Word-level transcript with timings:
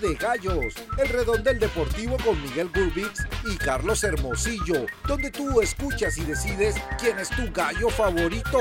De 0.00 0.14
Gallos, 0.14 0.74
el 0.98 1.08
redondel 1.08 1.58
deportivo 1.58 2.18
con 2.22 2.40
Miguel 2.42 2.70
Gurbix 2.74 3.26
y 3.44 3.56
Carlos 3.56 4.04
Hermosillo, 4.04 4.84
donde 5.06 5.30
tú 5.30 5.62
escuchas 5.62 6.18
y 6.18 6.24
decides 6.24 6.76
quién 7.00 7.18
es 7.18 7.30
tu 7.30 7.50
gallo 7.50 7.88
favorito, 7.88 8.58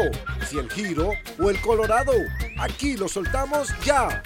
si 0.49 0.59
el 0.59 0.71
giro 0.71 1.11
o 1.37 1.49
el 1.49 1.59
colorado. 1.59 2.13
Aquí 2.57 2.95
lo 2.95 3.09
soltamos 3.09 3.69
ya 3.83 4.23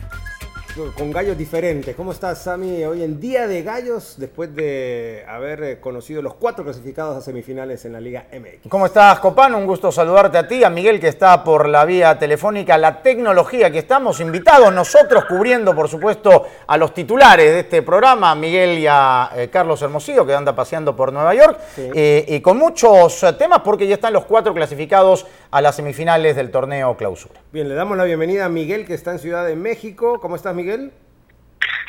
con 0.95 1.11
gallos 1.11 1.37
diferentes. 1.37 1.93
¿Cómo 1.95 2.13
estás, 2.13 2.43
Sami? 2.43 2.83
Hoy 2.85 3.03
en 3.03 3.19
Día 3.19 3.47
de 3.47 3.63
Gallos, 3.63 4.15
después 4.17 4.55
de 4.55 5.25
haber 5.27 5.63
eh, 5.63 5.79
conocido 5.79 6.21
los 6.21 6.35
cuatro 6.35 6.63
clasificados 6.63 7.17
a 7.17 7.21
semifinales 7.21 7.83
en 7.83 7.93
la 7.93 7.99
Liga 7.99 8.27
MX. 8.31 8.69
¿Cómo 8.69 8.85
estás, 8.85 9.19
Copano? 9.19 9.57
Un 9.57 9.65
gusto 9.65 9.91
saludarte 9.91 10.37
a 10.37 10.47
ti, 10.47 10.63
a 10.63 10.69
Miguel, 10.69 10.99
que 10.99 11.09
está 11.09 11.43
por 11.43 11.67
la 11.67 11.83
vía 11.83 12.17
telefónica, 12.17 12.77
la 12.77 13.01
tecnología, 13.01 13.69
que 13.71 13.79
estamos 13.79 14.21
invitados 14.21 14.73
nosotros 14.73 15.25
cubriendo, 15.25 15.75
por 15.75 15.89
supuesto, 15.89 16.45
a 16.65 16.77
los 16.77 16.93
titulares 16.93 17.51
de 17.51 17.59
este 17.59 17.81
programa, 17.81 18.33
Miguel 18.35 18.79
y 18.79 18.87
a 18.87 19.31
eh, 19.35 19.49
Carlos 19.49 19.81
Hermosillo, 19.81 20.25
que 20.25 20.33
anda 20.33 20.55
paseando 20.55 20.95
por 20.95 21.11
Nueva 21.11 21.35
York, 21.35 21.59
eh, 21.77 22.23
y 22.27 22.39
con 22.39 22.57
muchos 22.57 23.25
temas, 23.37 23.59
porque 23.65 23.85
ya 23.85 23.95
están 23.95 24.13
los 24.13 24.25
cuatro 24.25 24.53
clasificados 24.53 25.25
a 25.51 25.61
las 25.61 25.75
semifinales 25.75 26.37
del 26.37 26.51
torneo 26.51 26.95
clausura. 26.95 27.41
Bien, 27.51 27.67
le 27.67 27.75
damos 27.75 27.97
la 27.97 28.05
bienvenida 28.05 28.45
a 28.45 28.49
Miguel, 28.49 28.85
que 28.85 28.93
está 28.93 29.11
en 29.11 29.19
Ciudad 29.19 29.45
de 29.45 29.55
México. 29.55 30.19
¿Cómo 30.21 30.35
estás, 30.35 30.55
Miguel? 30.55 30.68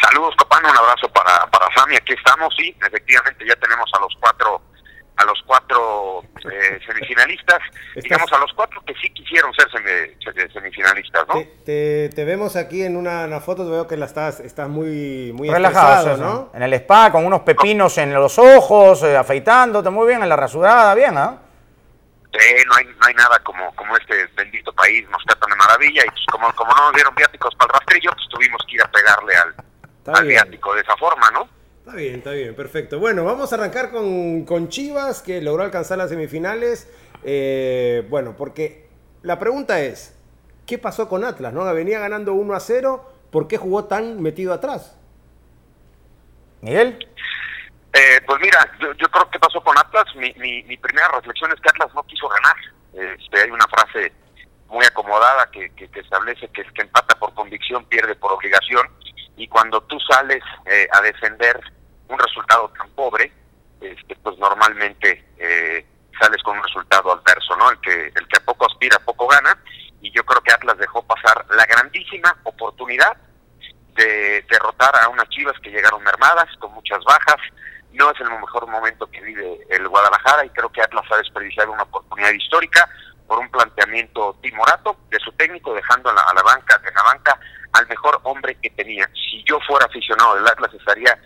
Saludos, 0.03 0.35
Copano, 0.37 0.71
un 0.71 0.77
abrazo 0.77 1.09
para, 1.13 1.47
para 1.51 1.67
Sami. 1.75 1.97
Aquí 1.97 2.15
estamos, 2.15 2.55
sí, 2.57 2.75
efectivamente 2.87 3.45
ya 3.47 3.55
tenemos 3.57 3.91
a 3.95 4.01
los 4.01 4.15
cuatro 4.21 4.63
a 5.17 5.25
los 5.27 5.43
cuatro 5.47 6.23
eh, 6.51 6.79
semifinalistas, 6.87 7.59
digamos 7.95 8.33
a 8.33 8.39
los 8.39 8.51
cuatro 8.55 8.81
que 8.87 8.95
sí 8.95 9.11
quisieron 9.11 9.53
ser 9.53 9.69
semifinalistas, 10.51 11.29
¿no? 11.29 11.43
Te, 11.65 12.09
te, 12.09 12.25
vemos 12.25 12.57
aquí 12.57 12.83
en 12.83 12.97
una, 12.97 13.41
foto, 13.41 13.71
veo 13.71 13.87
que 13.87 13.99
la 13.99 14.07
estás, 14.07 14.41
estás 14.41 14.69
muy, 14.69 15.33
muy 15.35 15.51
relajado, 15.51 16.17
¿no? 16.17 16.51
En 16.55 16.63
el 16.63 16.73
spa, 16.75 17.13
con 17.13 17.27
unos 17.27 17.41
pepinos 17.41 17.99
en 17.99 18.15
los 18.15 18.39
ojos, 18.39 19.03
eh, 19.03 19.15
afeitándote 19.17 19.91
muy 19.91 20.07
bien, 20.07 20.23
en 20.23 20.29
la 20.29 20.37
rasurada, 20.37 20.95
bien, 20.95 21.19
¿ah? 21.19 21.39
No 22.67 22.75
hay, 22.75 22.85
no 22.85 23.07
hay 23.07 23.15
nada 23.15 23.39
como, 23.41 23.75
como 23.75 23.97
este 23.97 24.27
bendito 24.37 24.73
país 24.73 25.09
nos 25.11 25.25
tratan 25.25 25.51
de 25.51 25.57
maravilla 25.57 26.03
y 26.05 26.11
pues 26.11 26.27
como, 26.31 26.53
como 26.55 26.73
no 26.75 26.85
nos 26.87 26.95
dieron 26.95 27.15
viáticos 27.15 27.55
para 27.57 27.73
el 27.73 27.79
rastrillo, 27.81 28.11
pues 28.13 28.29
tuvimos 28.29 28.61
que 28.67 28.75
ir 28.75 28.83
a 28.83 28.91
pegarle 28.91 29.35
al, 29.37 30.27
viático 30.27 30.75
de 30.75 30.81
esa 30.81 30.97
forma, 30.97 31.31
¿no? 31.33 31.49
Está 31.79 31.95
bien, 31.95 32.17
está 32.17 32.31
bien, 32.33 32.55
perfecto. 32.55 32.99
Bueno, 32.99 33.25
vamos 33.25 33.53
a 33.53 33.57
arrancar 33.57 33.91
con, 33.91 34.45
con 34.45 34.69
Chivas, 34.69 35.23
que 35.23 35.41
logró 35.41 35.63
alcanzar 35.63 35.99
las 35.99 36.11
semifinales. 36.11 36.89
Eh, 37.25 38.07
bueno, 38.09 38.35
porque 38.37 38.89
la 39.23 39.39
pregunta 39.39 39.81
es, 39.81 40.17
¿qué 40.67 40.79
pasó 40.79 41.09
con 41.09 41.25
Atlas? 41.25 41.53
¿no? 41.53 41.65
Venía 41.75 41.99
ganando 41.99 42.35
1 42.35 42.55
a 42.55 42.61
0, 42.61 43.13
¿por 43.31 43.49
qué 43.49 43.57
jugó 43.57 43.85
tan 43.85 44.23
metido 44.23 44.53
atrás? 44.53 44.97
Miguel. 46.61 47.09
Eh, 48.01 48.19
pues 48.27 48.41
mira, 48.41 48.59
yo, 48.81 49.11
creo 49.11 49.31
que 49.31 49.39
pasó 49.39 49.61
con 49.61 49.77
Atlas. 49.77 50.07
Mi, 50.17 50.33
primera 50.79 51.09
reflexión 51.09 51.53
es 51.53 51.61
que 51.61 51.69
Atlas 51.69 51.95
no 51.95 52.03
quiso 52.05 52.29
ganar. 52.29 52.57
Este, 52.95 53.43
hay 53.43 53.51
una 53.51 53.67
frase 53.67 54.13
muy 54.69 54.87
acomodada 54.87 55.51
que, 55.51 55.71
establece 55.77 56.49
que 56.49 56.63
el 56.63 56.73
que 56.73 56.83
empata 56.83 57.19
por 57.19 57.35
convicción 57.35 57.85
pierde 57.85 58.15
por 58.15 58.33
obligación. 58.33 58.89
Y 59.37 59.47
cuando 59.49 59.83
tú 59.83 59.99
sales 60.01 60.43
eh, 60.65 60.89
a 60.93 61.03
defender 61.03 61.61
un 62.09 62.19
resultado 62.19 62.73
tan 62.79 62.89
pobre, 62.93 63.33
este, 63.83 64.17
pues 64.17 64.39
normalmente 64.39 65.23
eh, 65.37 65.85
sales 66.19 66.43
con 66.43 66.57
un 66.57 66.65
resultado 66.65 67.13
adverso, 67.13 67.55
¿no? 67.57 67.71
El 67.71 67.81
que, 67.81 68.07
el 68.07 68.29
que 68.29 68.39
a 68.39 68.45
poco 68.47 68.65
aspira, 68.65 68.99
poco 69.01 69.27
gana. 69.27 69.59
Y 70.01 70.11
yo 70.13 70.25
creo 70.25 70.41
que 70.41 70.53
Atlas 70.55 70.79
dejó 70.79 71.03
pasar 71.03 71.45
la 71.51 71.67
grandísima 71.67 72.35
oportunidad 72.45 73.15
de 73.95 74.43
derrotar 74.49 74.97
a 75.03 75.09
unas 75.09 75.29
chivas 75.29 75.59
que 75.61 75.71
llegaron 75.71 76.03
mermadas, 76.03 76.49
con 76.59 76.73
muchas 76.73 77.05
bajas, 77.05 77.37
no 77.93 78.11
es 78.11 78.21
el 78.21 78.31
mejor 78.31 78.67
momento 78.67 79.07
que 79.11 79.21
vive 79.21 79.67
el 79.69 79.89
Guadalajara 79.89 80.45
y 80.45 80.51
creo 80.51 80.71
que 80.71 80.83
Atlas 80.83 81.05
ha 81.11 81.17
desperdiciado 81.17 81.73
una 81.73 81.83
oportunidad 81.83 82.33
histórica 82.33 82.89
por 83.27 83.39
un 83.39 83.49
planteamiento 83.51 84.37
timorato 84.43 84.97
de 85.09 85.19
su 85.21 85.33
técnico, 85.33 85.75
dejando 85.75 86.11
a 86.11 86.35
la, 86.35 86.43
banca, 86.43 86.81
en 86.87 86.95
la 86.95 87.03
banca 87.03 87.39
al 87.73 87.87
mejor 87.89 88.21
hombre 88.25 88.57
que 88.61 88.71
tenía. 88.71 89.09
Si 89.15 89.45
yo 89.45 89.59
fuera 89.67 89.87
aficionado 89.87 90.35
del 90.35 90.47
Atlas 90.47 90.75
estaría 90.75 91.17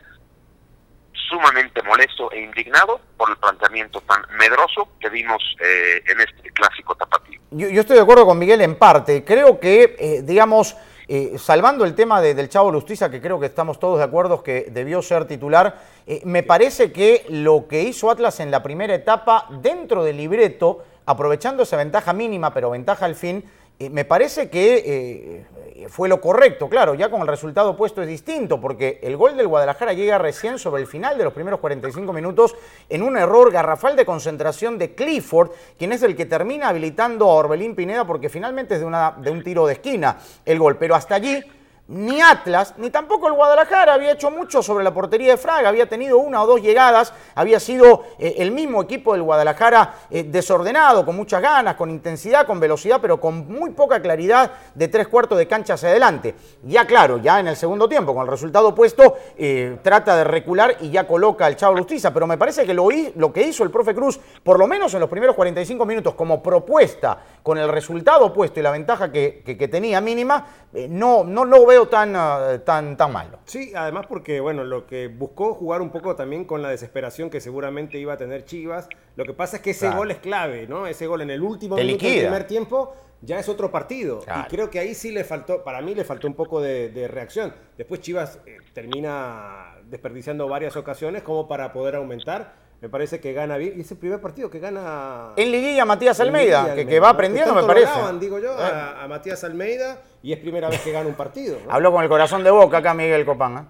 sumamente 1.29 1.83
molesto 1.83 2.31
e 2.33 2.41
indignado 2.41 3.01
por 3.17 3.31
el 3.31 3.37
planteamiento 3.37 4.01
tan 4.03 4.23
medroso 4.37 4.89
que 5.01 5.09
vimos 5.09 5.43
eh, 5.61 6.03
en 6.07 6.21
este 6.21 6.51
clásico 6.53 6.95
tapatío. 6.95 7.41
Yo, 7.51 7.81
estoy 7.81 7.97
de 7.97 8.03
acuerdo 8.03 8.27
con 8.27 8.39
Miguel 8.39 8.61
en 8.61 8.77
parte. 8.77 9.25
Creo 9.25 9.59
que, 9.59 9.97
eh, 9.99 10.23
digamos, 10.23 10.77
eh, 11.07 11.37
salvando 11.39 11.85
el 11.85 11.95
tema 11.95 12.23
del 12.23 12.49
Chavo 12.49 12.71
Lustiza, 12.71 13.11
que 13.11 13.21
creo 13.21 13.39
que 13.39 13.47
estamos 13.47 13.79
todos 13.79 13.99
de 13.99 14.05
acuerdo 14.05 14.43
que 14.43 14.69
debió 14.71 15.03
ser 15.03 15.27
titular, 15.27 15.79
eh, 16.07 16.23
me 16.25 16.43
parece 16.43 16.93
que 16.93 17.27
lo 17.29 17.69
que 17.69 17.83
hizo 17.83 18.11
Atlas 18.11 18.41
en 18.41 18.51
la 18.51 18.63
primera 18.63 18.95
etapa, 18.95 19.47
dentro 19.61 20.03
del 20.03 20.17
libreto, 20.17 20.83
aprovechando 21.07 21.63
esa 21.63 21.77
ventaja 21.77 22.13
mínima, 22.13 22.55
pero 22.55 22.71
ventaja 22.71 23.05
al 23.05 23.15
fin, 23.15 23.45
eh, 23.79 23.91
me 23.91 24.05
parece 24.05 24.49
que 24.49 25.45
eh, 25.77 25.89
fue 25.89 26.09
lo 26.09 26.21
correcto. 26.21 26.69
Claro, 26.69 26.95
ya 26.95 27.11
con 27.11 27.21
el 27.21 27.27
resultado 27.27 27.71
opuesto 27.71 28.03
es 28.03 28.09
distinto, 28.09 28.61
porque 28.61 29.01
el 29.03 29.17
gol 29.17 29.37
del 29.37 29.49
Guadalajara 29.49 29.93
llega 29.93 30.19
recién 30.19 30.59
sobre 30.59 30.83
el 30.83 30.89
final 30.89 31.19
de 31.19 31.25
los 31.25 31.33
primeros 31.33 31.61
45 31.61 32.13
minutos 32.13 32.55
en 32.89 33.03
un 33.03 33.17
error 33.17 33.51
garrafal 33.51 33.97
de 33.97 34.05
concentración 34.05 34.79
de 34.79 34.95
Clifford, 34.95 35.51
quien 35.77 35.93
es 35.93 36.03
el 36.03 36.15
que 36.15 36.27
termina 36.27 36.69
habilitando 36.69 37.27
a 37.27 37.35
Orbelín 37.35 37.75
Pineda, 37.75 38.07
porque 38.07 38.29
finalmente 38.29 38.75
es 38.75 38.81
de, 38.81 38.87
una, 38.87 39.17
de 39.19 39.31
un 39.31 39.43
tiro 39.43 39.67
de 39.67 39.75
esquina 39.75 40.19
el 40.45 40.59
gol. 40.59 40.77
Pero 40.77 40.95
hasta 40.95 41.17
allí 41.17 41.43
ni 41.87 42.23
Atlas, 42.23 42.75
ni 42.79 42.89
tampoco 42.89 43.29
el 43.29 43.35
Guadalajara 43.35 43.93
había 43.93 44.13
hecho 44.13 44.31
mucho 44.31 44.63
sobre 44.63 44.83
la 44.83 44.95
portería 44.95 45.33
de 45.33 45.37
Fraga, 45.37 45.69
había 45.69 45.87
tenido 45.87 46.17
una 46.17 46.43
o 46.43 46.47
dos 46.47 46.63
llegadas, 46.63 47.13
había 47.35 47.61
sido 47.61 48.05
eh, 48.19 48.37
el 48.39 48.53
mismo 48.53 48.83
equipo 48.83 49.13
del 49.13 49.23
Guadalajara 49.23 49.95
eh, 50.11 50.23
desordenado, 50.23 51.05
con 51.05 51.15
muchas 51.15 51.43
ganas, 51.43 51.75
con 51.75 51.91
intensidad, 51.91 52.47
con 52.47 52.59
velocidad, 52.59 53.01
pero 53.03 53.21
con 53.21 53.47
muy 53.49 53.71
poca 53.71 54.01
claridad 54.01 54.51
de 54.75 54.89
tres 54.89 55.09
cuartos 55.09 55.37
de 55.37 55.47
cancha 55.47 55.75
hacia 55.75 55.91
adelante. 55.91 56.35
Ya 56.63 56.87
claro, 56.87 57.19
ya 57.19 57.39
en 57.41 57.49
el 57.49 57.57
segundo 57.57 57.87
tiempo, 57.87 58.15
con 58.15 58.25
el 58.25 58.31
resultado 58.31 58.69
opuesto, 58.69 59.17
eh, 59.37 59.77
trata 59.83 60.17
de 60.17 60.25
recular 60.25 60.79
y 60.81 60.91
ya 60.91 61.07
coloca 61.07 61.45
al 61.45 61.57
Chavo 61.57 61.77
Justicia, 61.77 62.15
pero 62.15 62.27
me 62.27 62.39
parece 62.39 62.65
que 62.65 62.73
lo, 62.73 62.89
lo 63.17 63.31
que 63.31 63.43
hizo 63.43 63.63
el 63.63 63.71
profe 63.71 63.95
Cruz, 63.95 64.19
por 64.43 64.59
lo 64.59 64.67
menos 64.67 64.95
en 64.95 65.01
los 65.01 65.11
primeros 65.11 65.37
45 65.37 65.85
minutos, 65.85 66.15
como 66.15 66.43
propuesta, 66.43 67.19
con 67.43 67.59
el 67.59 67.69
resultado 67.69 68.25
opuesto 68.25 68.59
y 68.59 68.63
la 68.63 68.71
ventaja 68.71 69.13
que, 69.13 69.43
que 69.45 69.69
tenía 69.69 70.01
mínima, 70.01 70.47
no, 70.89 71.25
no 71.25 71.45
lo 71.45 71.67
veo 71.67 71.74
tan, 71.83 72.15
ah, 72.17 72.59
tan, 72.65 72.97
tan 72.97 73.13
malo. 73.13 73.39
Sí, 73.45 73.73
además 73.75 74.07
porque, 74.09 74.41
bueno, 74.41 74.65
lo 74.65 74.87
que 74.87 75.09
buscó 75.09 75.55
jugar 75.55 75.83
un 75.83 75.91
poco 75.91 76.17
también 76.17 76.45
con 76.45 76.63
la 76.63 76.71
desesperación 76.71 77.31
que 77.31 77.41
seguramente 77.41 77.99
iba 77.99 78.15
a 78.15 78.17
tener 78.17 78.45
Chivas. 78.45 78.89
Lo 79.17 79.25
que 79.25 79.33
pasa 79.33 79.57
es 79.57 79.63
que 79.63 79.71
ese 79.71 79.91
gol 79.91 80.11
es 80.11 80.19
clave, 80.19 80.67
¿no? 80.67 80.87
Ese 80.87 81.07
gol 81.07 81.21
en 81.21 81.31
el 81.31 81.43
último 81.43 81.77
minuto 81.77 82.05
del 82.05 82.21
primer 82.23 82.47
tiempo 82.47 82.95
ya 83.25 83.39
es 83.39 83.49
otro 83.49 83.71
partido. 83.71 84.21
Y 84.27 84.49
creo 84.49 84.71
que 84.71 84.79
ahí 84.79 84.95
sí 84.95 85.11
le 85.13 85.25
faltó, 85.25 85.65
para 85.65 85.81
mí 85.81 85.95
le 85.95 86.05
faltó 86.05 86.27
un 86.27 86.35
poco 86.35 86.61
de, 86.61 87.09
reacción. 87.09 87.55
Después 87.77 88.01
Chivas 88.01 88.39
eh, 88.47 88.59
termina 88.73 89.77
desperdiciando 89.85 90.49
varias 90.49 90.77
ocasiones 90.77 91.23
como 91.23 91.47
para 91.49 91.73
poder 91.73 91.97
aumentar 91.97 92.65
me 92.85 92.91
parece 92.91 93.19
que 93.19 93.33
gana 93.33 93.57
bien. 93.57 93.79
Y 93.79 93.81
es 93.81 93.91
el 93.93 93.97
primer 93.97 94.21
partido 94.21 94.51
que 94.51 94.59
gana. 94.59 95.33
En 95.37 95.51
Liguilla 95.51 95.87
Matías 95.87 96.21
Almeida, 96.21 96.75
que, 96.75 97.01
va 97.01 97.09
aprendiendo, 97.09 97.55
me 97.55 97.63
parece. 97.63 97.91
digo 98.21 98.39
yo, 98.39 98.59
a, 98.59 99.05
eh. 99.05 99.09
Matías 99.09 99.43
Almeida 99.43 100.03
y 100.23 100.35
es 100.35 100.39
primera 100.39 100.69
vez 100.69 100.83
que 100.83 100.93
gana 100.93 101.09
un 101.09 101.15
partido. 101.15 101.59
Habló 101.71 101.93
con 101.93 102.03
el 102.03 102.11
corazón 102.11 102.45
de 102.45 102.51
boca 102.51 102.77
acá 102.77 102.93
Miguel 102.93 103.25
Copán. 103.25 103.57
¿eh? 103.57 103.65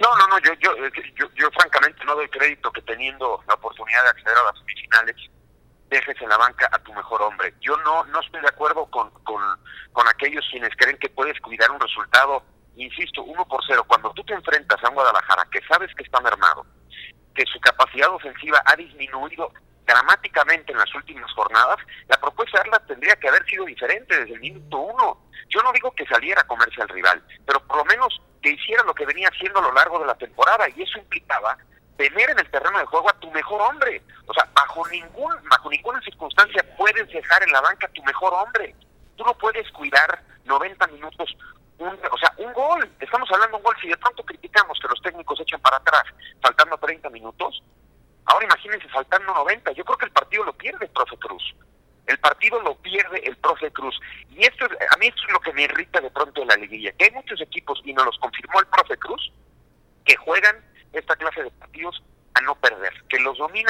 No, 0.00 0.16
no, 0.16 0.28
no, 0.28 0.38
yo, 0.38 0.52
yo, 0.60 0.70
yo, 1.14 1.26
yo, 1.34 1.50
francamente 1.50 2.02
no 2.06 2.14
doy 2.14 2.26
crédito 2.28 2.72
que 2.72 2.80
teniendo 2.80 3.42
la 3.46 3.52
oportunidad 3.52 4.02
de 4.02 4.08
acceder 4.08 4.38
a 4.38 4.44
las 4.44 4.58
semifinales 4.60 5.16
dejes 5.88 6.20
en 6.20 6.28
la 6.28 6.36
banca 6.36 6.68
a 6.72 6.78
tu 6.78 6.92
mejor 6.92 7.22
hombre. 7.22 7.54
Yo 7.60 7.76
no, 7.78 8.04
no 8.06 8.20
estoy 8.20 8.40
de 8.40 8.48
acuerdo 8.48 8.86
con, 8.86 9.10
con, 9.22 9.42
con 9.92 10.08
aquellos 10.08 10.44
quienes 10.50 10.74
creen 10.76 10.98
que 10.98 11.08
puedes 11.08 11.38
cuidar 11.40 11.70
un 11.70 11.80
resultado, 11.80 12.42
insisto, 12.76 13.22
uno 13.22 13.46
por 13.46 13.60
cero. 13.66 13.84
Cuando 13.86 14.12
tú 14.12 14.24
te 14.24 14.34
enfrentas 14.34 14.82
a 14.82 14.88
un 14.88 14.94
Guadalajara 14.94 15.46
que 15.50 15.60
sabes 15.66 15.94
que 15.94 16.02
está 16.02 16.20
mermado, 16.20 16.66
que 17.34 17.44
su 17.46 17.60
capacidad 17.60 18.10
ofensiva 18.10 18.62
ha 18.64 18.76
disminuido 18.76 19.52
dramáticamente 19.86 20.72
en 20.72 20.78
las 20.78 20.94
últimas 20.94 21.30
jornadas, 21.32 21.76
la 22.08 22.18
propuesta 22.20 22.58
de 22.58 22.68
Atlas 22.68 22.86
tendría 22.86 23.16
que 23.16 23.28
haber 23.28 23.44
sido 23.46 23.64
diferente 23.64 24.18
desde 24.18 24.34
el 24.34 24.40
minuto 24.40 24.78
uno. 24.78 25.18
Yo 25.50 25.62
no 25.62 25.72
digo 25.72 25.92
que 25.92 26.06
saliera 26.06 26.40
a 26.40 26.46
comerse 26.46 26.80
al 26.80 26.88
rival, 26.88 27.22
pero 27.46 27.60
por 27.66 27.78
lo 27.78 27.84
menos 27.84 28.20
que 28.42 28.50
hiciera 28.50 28.82
lo 28.84 28.94
que 28.94 29.06
venía 29.06 29.28
haciendo 29.28 29.58
a 29.58 29.62
lo 29.62 29.72
largo 29.72 29.98
de 29.98 30.06
la 30.06 30.14
temporada 30.14 30.66
y 30.74 30.82
eso 30.82 30.98
implicaba 30.98 31.56
tener 31.96 32.30
en 32.30 32.38
el 32.38 32.50
terreno 32.50 32.78
de 32.78 32.84
juego 32.86 33.08
a 33.08 33.18
tu 33.20 33.30
mejor 33.30 33.60
hombre. 33.62 34.02
O 34.26 34.34
sea, 34.34 34.48
bajo 34.54 34.86
ningún 34.88 35.34
bajo 35.48 35.70
ninguna 35.70 36.00
circunstancia 36.00 36.64
puedes 36.76 37.08
dejar 37.08 37.42
en 37.42 37.52
la 37.52 37.60
banca 37.60 37.86
a 37.86 37.90
tu 37.90 38.02
mejor 38.04 38.32
hombre. 38.34 38.74
Tú 39.16 39.24
no 39.24 39.34
puedes 39.34 39.70
cuidar 39.72 40.22
90 40.44 40.86
minutos 40.88 41.36
un, 41.78 41.88
o 41.88 42.18
sea, 42.18 42.32
un 42.38 42.52
gol. 42.52 42.90
Estamos 43.00 43.30
hablando 43.30 43.56
de 43.56 43.62
un 43.62 43.64
gol. 43.64 43.76
Si 43.80 43.88
de 43.88 43.96
pronto 43.96 44.24
criticamos 44.24 44.78
que 44.80 44.88
los 44.88 45.02
técnicos 45.02 45.40
echan 45.40 45.60
para 45.60 45.76
atrás 45.76 46.04
faltando 46.42 46.76
30 46.78 47.10
minutos, 47.10 47.62
ahora 48.26 48.44
imagínense 48.44 48.88
faltando 48.88 49.32
90. 49.34 49.72
Yo 49.72 49.84
creo 49.84 49.98
que 49.98 50.06
el 50.06 50.12
partido 50.12 50.44
lo 50.44 50.52
pierde, 50.52 50.88
profe 50.88 51.16
Cruz. 51.18 51.54
El 52.06 52.18
partido 52.18 52.60
lo 52.60 52.76
pierde 52.76 53.18
el 53.24 53.36
profe 53.38 53.70
Cruz. 53.72 53.98
Y 54.30 54.44
esto 54.44 54.66
a 54.66 54.96
mí 54.98 55.06
esto 55.06 55.22
es 55.26 55.32
lo 55.32 55.40
que 55.40 55.52
me 55.52 55.62
irrita 55.62 56.00
de 56.00 56.10
pronto 56.10 56.42
en 56.42 56.48
la 56.48 56.56
liguilla, 56.56 56.92
que 56.92 57.04
hay 57.04 57.10
muchos 57.12 57.40
equipos, 57.40 57.80
y 57.84 57.92
nos 57.92 58.04
los 58.04 58.18
confirmó 58.18 58.60
el 58.60 58.66
profe 58.66 58.96
Cruz, 58.98 59.32
que 60.04 60.16
juegan 60.16 60.62
esta 60.92 61.16
clase 61.16 61.44
de 61.44 61.50
partidos 61.52 62.02
a 62.34 62.40
no 62.42 62.54
perder, 62.56 62.92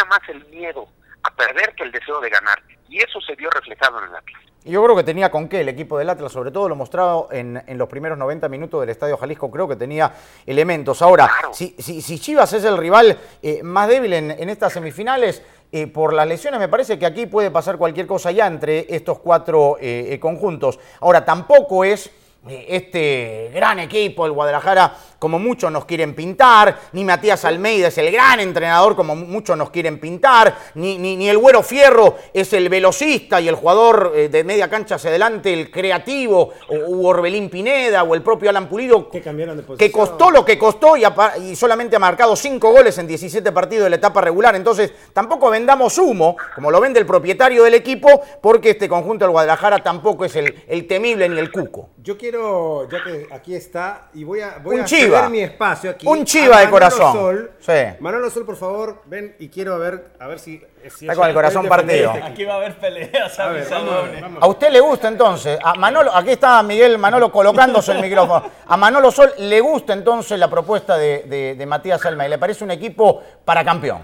más 0.08 0.20
el 0.28 0.44
miedo 0.46 0.88
a 1.22 1.30
perder 1.34 1.74
que 1.74 1.84
el 1.84 1.92
deseo 1.92 2.20
de 2.20 2.30
ganar. 2.30 2.62
Y 2.88 2.98
eso 2.98 3.20
se 3.20 3.34
vio 3.34 3.50
reflejado 3.50 3.98
en 3.98 4.04
el 4.04 4.16
Atlas. 4.16 4.42
Yo 4.64 4.82
creo 4.82 4.96
que 4.96 5.02
tenía 5.02 5.30
con 5.30 5.46
qué 5.46 5.60
el 5.60 5.68
equipo 5.68 5.98
del 5.98 6.08
Atlas, 6.08 6.32
sobre 6.32 6.50
todo 6.50 6.70
lo 6.70 6.76
mostrado 6.76 7.28
en, 7.30 7.62
en 7.66 7.76
los 7.76 7.86
primeros 7.86 8.16
90 8.16 8.48
minutos 8.48 8.80
del 8.80 8.88
Estadio 8.88 9.18
Jalisco, 9.18 9.50
creo 9.50 9.68
que 9.68 9.76
tenía 9.76 10.14
elementos. 10.46 11.02
Ahora, 11.02 11.30
si, 11.52 11.74
si, 11.78 12.18
Chivas 12.18 12.50
es 12.54 12.64
el 12.64 12.78
rival 12.78 13.18
eh, 13.42 13.62
más 13.62 13.88
débil 13.88 14.14
en, 14.14 14.30
en 14.30 14.48
estas 14.48 14.72
semifinales, 14.72 15.42
eh, 15.70 15.88
por 15.88 16.14
las 16.14 16.26
lesiones, 16.26 16.60
me 16.60 16.68
parece 16.68 16.98
que 16.98 17.04
aquí 17.04 17.26
puede 17.26 17.50
pasar 17.50 17.76
cualquier 17.76 18.06
cosa 18.06 18.30
ya 18.30 18.46
entre 18.46 18.86
estos 18.94 19.18
cuatro 19.18 19.76
eh, 19.80 20.18
conjuntos. 20.20 20.78
Ahora, 21.00 21.24
tampoco 21.24 21.84
es 21.84 22.10
este 22.48 23.50
gran 23.54 23.78
equipo, 23.78 24.26
el 24.26 24.32
Guadalajara, 24.32 24.94
como 25.18 25.38
muchos 25.38 25.72
nos 25.72 25.86
quieren 25.86 26.14
pintar, 26.14 26.78
ni 26.92 27.04
Matías 27.04 27.44
Almeida 27.46 27.88
es 27.88 27.96
el 27.96 28.12
gran 28.12 28.40
entrenador 28.40 28.94
como 28.94 29.16
muchos 29.16 29.56
nos 29.56 29.70
quieren 29.70 29.98
pintar, 29.98 30.54
ni, 30.74 30.98
ni, 30.98 31.28
el 31.28 31.38
Güero 31.38 31.62
Fierro 31.62 32.16
es 32.34 32.52
el 32.52 32.68
velocista 32.68 33.40
y 33.40 33.48
el 33.48 33.54
jugador 33.54 34.12
eh, 34.14 34.28
de 34.28 34.44
media 34.44 34.68
cancha 34.68 34.96
hacia 34.96 35.08
adelante, 35.08 35.52
el 35.52 35.70
creativo, 35.70 36.52
o, 36.68 37.08
Orbelín 37.08 37.48
Pineda, 37.48 38.02
o 38.02 38.14
el 38.14 38.22
propio 38.22 38.50
Alan 38.50 38.68
Pulido, 38.68 39.08
que, 39.08 39.22
cambiaron 39.22 39.56
de 39.56 39.76
que 39.76 39.90
costó 39.90 40.30
lo 40.30 40.44
que 40.44 40.58
costó 40.58 40.96
y, 40.96 41.04
y, 41.42 41.56
solamente 41.56 41.96
ha 41.96 42.00
marcado 42.00 42.36
5 42.36 42.70
goles 42.70 42.98
en 42.98 43.06
17 43.06 43.50
partidos 43.52 43.84
de 43.84 43.90
la 43.90 43.96
etapa 43.96 44.20
regular. 44.20 44.54
Entonces, 44.54 44.92
tampoco 45.12 45.48
vendamos 45.48 45.96
humo, 45.96 46.36
como 46.54 46.70
lo 46.70 46.80
vende 46.80 47.00
el 47.00 47.06
propietario 47.06 47.64
del 47.64 47.74
equipo, 47.74 48.08
porque 48.42 48.70
este 48.70 48.88
conjunto 48.88 49.24
del 49.24 49.32
Guadalajara 49.32 49.82
tampoco 49.82 50.24
es 50.24 50.36
el, 50.36 50.54
el 50.68 50.86
temible 50.86 51.28
ni 51.28 51.38
el 51.38 51.50
cuco. 51.50 51.90
Yo 52.02 52.18
quiero 52.18 52.33
ya 52.90 53.02
que 53.02 53.28
aquí 53.30 53.54
está, 53.54 54.08
y 54.14 54.24
voy 54.24 54.40
a, 54.40 54.58
voy 54.62 54.76
un 54.76 54.82
a 54.82 54.84
chiva. 54.84 55.28
mi 55.28 55.40
espacio 55.40 55.90
aquí. 55.90 56.06
Un 56.06 56.24
chiva 56.24 56.60
de 56.60 56.70
corazón. 56.70 57.12
Sol. 57.12 57.50
Sí. 57.60 57.72
Manolo 58.00 58.30
Sol, 58.30 58.44
por 58.44 58.56
favor, 58.56 59.02
ven 59.06 59.36
y 59.38 59.48
quiero 59.48 59.78
ver, 59.78 60.12
a 60.18 60.26
ver 60.26 60.38
si... 60.38 60.62
está 60.82 61.14
con 61.14 61.28
el 61.28 61.34
corazón 61.34 61.66
partido. 61.66 62.10
Aquí 62.10 62.44
va 62.44 62.54
a 62.54 62.56
haber 62.56 62.76
peleas, 62.78 63.38
a, 63.38 63.48
ver, 63.48 63.66
a 64.40 64.46
usted 64.46 64.70
le 64.70 64.80
gusta 64.80 65.08
entonces, 65.08 65.58
a 65.62 65.74
Manolo, 65.74 66.14
aquí 66.14 66.30
está 66.30 66.62
Miguel 66.62 66.98
Manolo 66.98 67.30
colocándose 67.30 67.92
el 67.92 68.00
micrófono. 68.00 68.50
A 68.66 68.76
Manolo 68.76 69.10
Sol 69.10 69.32
le 69.38 69.60
gusta 69.60 69.92
entonces 69.92 70.38
la 70.38 70.48
propuesta 70.48 70.96
de, 70.96 71.54
de 71.56 71.66
Matías 71.66 72.04
Alma 72.06 72.26
y 72.26 72.30
le 72.30 72.38
parece 72.38 72.64
un 72.64 72.70
equipo 72.70 73.22
para 73.44 73.64
campeón. 73.64 74.02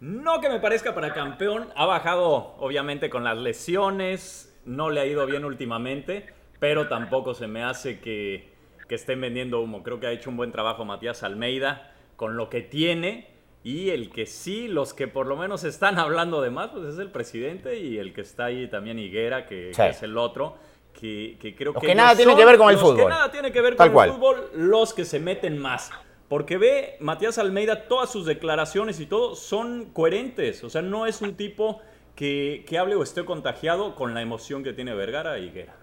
No 0.00 0.40
que 0.40 0.48
me 0.48 0.60
parezca 0.60 0.94
para 0.94 1.12
campeón, 1.12 1.68
ha 1.74 1.84
bajado 1.84 2.54
obviamente 2.58 3.10
con 3.10 3.24
las 3.24 3.36
lesiones, 3.36 4.54
no 4.64 4.90
le 4.90 5.00
ha 5.00 5.06
ido 5.06 5.26
bien 5.26 5.44
últimamente 5.44 6.37
pero 6.58 6.88
tampoco 6.88 7.34
se 7.34 7.46
me 7.46 7.62
hace 7.64 8.00
que, 8.00 8.56
estén 8.88 9.20
vendiendo 9.20 9.60
humo. 9.60 9.82
Creo 9.82 10.00
que 10.00 10.06
ha 10.06 10.12
hecho 10.12 10.30
un 10.30 10.36
buen 10.36 10.50
trabajo 10.50 10.84
Matías 10.84 11.22
Almeida 11.22 11.92
con 12.16 12.36
lo 12.36 12.48
que 12.48 12.62
tiene. 12.62 13.36
Y 13.64 13.90
el 13.90 14.10
que 14.10 14.24
sí, 14.24 14.66
los 14.66 14.94
que 14.94 15.08
por 15.08 15.26
lo 15.26 15.36
menos 15.36 15.64
están 15.64 15.98
hablando 15.98 16.40
de 16.40 16.50
más, 16.50 16.70
pues 16.70 16.94
es 16.94 16.98
el 16.98 17.10
presidente 17.10 17.78
y 17.78 17.98
el 17.98 18.14
que 18.14 18.22
está 18.22 18.46
ahí 18.46 18.68
también 18.68 18.98
Higuera, 18.98 19.46
que, 19.46 19.70
es 19.70 20.02
el 20.02 20.16
otro, 20.16 20.56
que, 20.98 21.36
creo 21.56 21.74
que... 21.74 21.88
que 21.88 21.94
nada 21.94 22.14
tiene 22.16 22.34
que 22.34 22.44
ver 22.44 22.56
con 22.56 22.70
el 22.70 22.78
fútbol. 22.78 22.96
que 22.96 23.06
nada 23.06 23.30
tiene 23.30 23.52
que 23.52 23.60
ver 23.60 23.76
con 23.76 23.86
el 23.86 24.10
fútbol, 24.12 24.50
los 24.54 24.94
que 24.94 25.04
se 25.04 25.18
meten 25.18 25.58
más. 25.58 25.90
Porque 26.28 26.56
ve, 26.56 26.96
Matías 27.00 27.36
Almeida, 27.38 27.88
todas 27.88 28.10
sus 28.10 28.26
declaraciones 28.26 29.00
y 29.00 29.06
todo 29.06 29.34
son 29.34 29.92
coherentes. 29.92 30.62
O 30.62 30.70
sea, 30.70 30.80
no 30.80 31.06
es 31.06 31.20
un 31.20 31.34
tipo 31.36 31.80
que, 32.14 32.64
que 32.66 32.78
hable 32.78 32.94
o 32.94 33.02
esté 33.02 33.24
contagiado 33.24 33.96
con 33.96 34.14
la 34.14 34.22
emoción 34.22 34.62
que 34.62 34.72
tiene 34.72 34.94
Vergara 34.94 35.38
y 35.38 35.46
Higuera. 35.46 35.74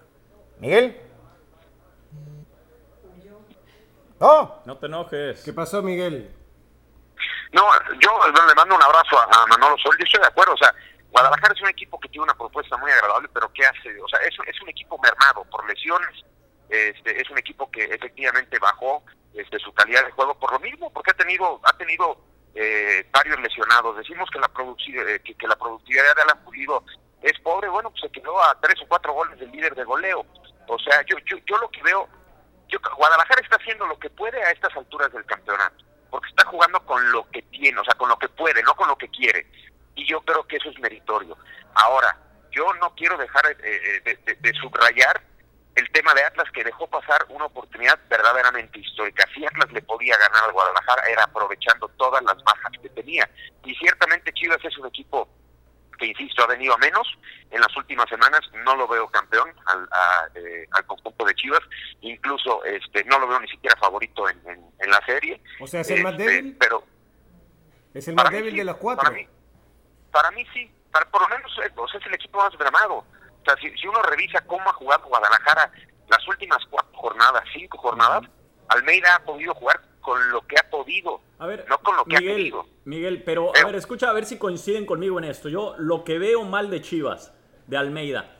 Miguel. 0.58 1.00
No. 4.20 4.62
No 4.64 4.78
te 4.78 4.86
enojes. 4.86 5.42
¿Qué 5.42 5.52
pasó, 5.52 5.82
Miguel? 5.82 6.34
No, 7.52 7.62
yo 8.00 8.10
le 8.46 8.54
mando 8.54 8.74
un 8.74 8.82
abrazo 8.82 9.18
a, 9.18 9.46
Manolo 9.46 9.76
Sol. 9.78 9.96
Yo 9.98 10.04
estoy 10.04 10.20
de 10.20 10.26
acuerdo. 10.26 10.54
O 10.54 10.56
sea, 10.56 10.74
Guadalajara 11.10 11.54
es 11.54 11.62
un 11.62 11.68
equipo 11.68 11.98
que 12.00 12.08
tiene 12.08 12.24
una 12.24 12.34
propuesta 12.34 12.76
muy 12.76 12.90
agradable, 12.90 13.28
pero 13.32 13.50
¿qué 13.52 13.64
hace? 13.66 14.00
O 14.00 14.08
sea, 14.08 14.20
es, 14.20 14.34
es 14.46 14.62
un 14.62 14.68
equipo 14.68 14.98
mermado 14.98 15.44
por 15.50 15.66
lesiones. 15.68 16.24
Este, 16.68 17.20
es 17.20 17.30
un 17.30 17.38
equipo 17.38 17.70
que 17.70 17.84
efectivamente 17.84 18.58
bajó 18.58 19.04
este, 19.34 19.58
su 19.58 19.72
calidad 19.72 20.04
de 20.04 20.10
juego 20.12 20.36
por 20.38 20.52
lo 20.52 20.58
mismo, 20.58 20.92
porque 20.92 21.12
ha 21.12 21.14
tenido 21.14 21.60
ha 21.62 21.72
tenido 21.76 22.18
eh, 22.54 23.06
varios 23.12 23.38
lesionados. 23.40 23.96
Decimos 23.96 24.28
que 24.30 24.38
la, 24.40 24.50
eh, 25.12 25.20
que, 25.20 25.46
la 25.46 25.56
productividad 25.56 26.02
de 26.16 26.22
Alan 26.22 26.44
Pulido 26.44 26.82
es 27.22 27.38
pobre, 27.40 27.68
bueno, 27.68 27.90
pues 27.90 28.02
se 28.02 28.10
quedó 28.10 28.40
a 28.42 28.58
tres 28.60 28.80
o 28.82 28.88
cuatro 28.88 29.12
goles 29.12 29.38
del 29.38 29.50
líder 29.50 29.74
de 29.74 29.84
goleo. 29.84 30.24
O 30.68 30.78
sea, 30.78 31.02
yo, 31.06 31.16
yo, 31.24 31.36
yo 31.46 31.58
lo 31.58 31.68
que 31.70 31.82
veo, 31.82 32.08
yo, 32.68 32.78
Guadalajara 32.96 33.40
está 33.40 33.56
haciendo 33.56 33.86
lo 33.86 33.98
que 33.98 34.10
puede 34.10 34.42
a 34.42 34.50
estas 34.50 34.76
alturas 34.76 35.12
del 35.12 35.24
campeonato, 35.24 35.84
porque 36.10 36.28
está 36.28 36.44
jugando 36.46 36.84
con 36.84 37.10
lo 37.12 37.28
que 37.30 37.42
tiene, 37.42 37.78
o 37.78 37.84
sea, 37.84 37.94
con 37.94 38.08
lo 38.08 38.18
que 38.18 38.28
puede, 38.28 38.62
no 38.62 38.74
con 38.74 38.88
lo 38.88 38.96
que 38.96 39.08
quiere. 39.08 39.46
Y 39.94 40.06
yo 40.06 40.20
creo 40.22 40.46
que 40.46 40.56
eso 40.56 40.68
es 40.70 40.78
meritorio. 40.78 41.36
Ahora, 41.74 42.16
yo 42.50 42.72
no 42.74 42.94
quiero 42.94 43.16
dejar 43.18 43.44
eh, 43.62 44.02
eh, 44.04 44.36
de, 44.40 44.52
subrayar 44.54 45.22
el 45.74 45.90
tema 45.92 46.14
de 46.14 46.24
Atlas 46.24 46.50
que 46.52 46.64
dejó 46.64 46.86
pasar 46.86 47.26
una 47.28 47.44
oportunidad 47.44 47.98
verdaderamente 48.08 48.78
histórica. 48.78 49.28
Si 49.34 49.44
Atlas 49.44 49.70
le 49.72 49.82
podía 49.82 50.16
ganar 50.16 50.44
al 50.44 50.52
Guadalajara 50.52 51.02
era 51.08 51.24
aprovechando 51.24 51.88
todas 51.98 52.22
las 52.24 52.42
bajas 52.44 52.72
que 52.80 52.88
tenía. 52.88 53.28
Y 53.64 53.74
ciertamente 53.74 54.32
Chivas 54.32 54.64
es 54.64 54.76
un 54.78 54.86
equipo 54.86 55.28
que 55.96 56.06
insisto 56.06 56.42
ha 56.44 56.46
venido 56.46 56.74
a 56.74 56.78
menos 56.78 57.06
en 57.50 57.60
las 57.60 57.76
últimas 57.76 58.08
semanas 58.08 58.40
no 58.64 58.76
lo 58.76 58.88
veo 58.88 59.08
campeón 59.08 59.52
al, 59.66 59.88
eh, 60.34 60.66
al 60.72 60.86
conjunto 60.86 61.24
de 61.24 61.34
Chivas 61.34 61.60
incluso 62.00 62.64
este 62.64 63.04
no 63.04 63.18
lo 63.18 63.28
veo 63.28 63.40
ni 63.40 63.48
siquiera 63.48 63.76
favorito 63.78 64.28
en, 64.28 64.40
en, 64.46 64.90
la 64.90 65.04
serie. 65.04 65.40
O 65.60 65.66
sea 65.66 65.80
es 65.80 65.90
el 65.90 66.02
más 66.02 66.12
este, 66.12 66.24
débil 66.24 66.56
pero 66.58 66.84
es 67.94 68.08
el 68.08 68.14
más 68.14 68.30
débil 68.30 68.56
de 68.56 68.64
los 68.64 68.76
cuatro 68.76 69.04
para 69.04 69.14
mí 69.14 69.28
para 70.10 70.30
mí 70.32 70.46
sí 70.52 70.70
para, 70.90 71.08
por 71.10 71.22
lo 71.22 71.28
menos 71.28 71.52
eh, 71.64 71.72
es 71.98 72.06
el 72.06 72.14
equipo 72.14 72.38
más 72.38 72.52
dramado 72.58 72.96
o 72.96 73.44
sea 73.44 73.56
si, 73.56 73.70
si 73.76 73.86
uno 73.86 74.02
revisa 74.02 74.40
cómo 74.42 74.68
ha 74.68 74.72
jugado 74.74 75.08
Guadalajara 75.08 75.70
las 76.08 76.28
últimas 76.28 76.64
cuatro 76.70 76.92
jornadas 76.96 77.44
cinco 77.52 77.78
jornadas 77.78 78.22
Almeida 78.68 79.16
ha 79.16 79.24
podido 79.24 79.54
jugar 79.54 79.80
con 80.06 80.30
lo 80.30 80.40
que 80.42 80.54
ha 80.56 80.70
podido, 80.70 81.20
a 81.40 81.46
ver, 81.46 81.66
no 81.68 81.78
con 81.78 81.96
lo 81.96 82.04
que 82.04 82.14
Miguel, 82.14 82.32
ha 82.32 82.36
querido. 82.36 82.66
Miguel, 82.84 83.22
pero 83.24 83.50
a 83.60 83.66
ver, 83.66 83.74
escucha 83.74 84.08
a 84.08 84.12
ver 84.12 84.24
si 84.24 84.38
coinciden 84.38 84.86
conmigo 84.86 85.18
en 85.18 85.24
esto. 85.24 85.48
Yo 85.48 85.74
lo 85.78 86.04
que 86.04 86.20
veo 86.20 86.44
mal 86.44 86.70
de 86.70 86.80
Chivas, 86.80 87.34
de 87.66 87.76
Almeida. 87.76 88.36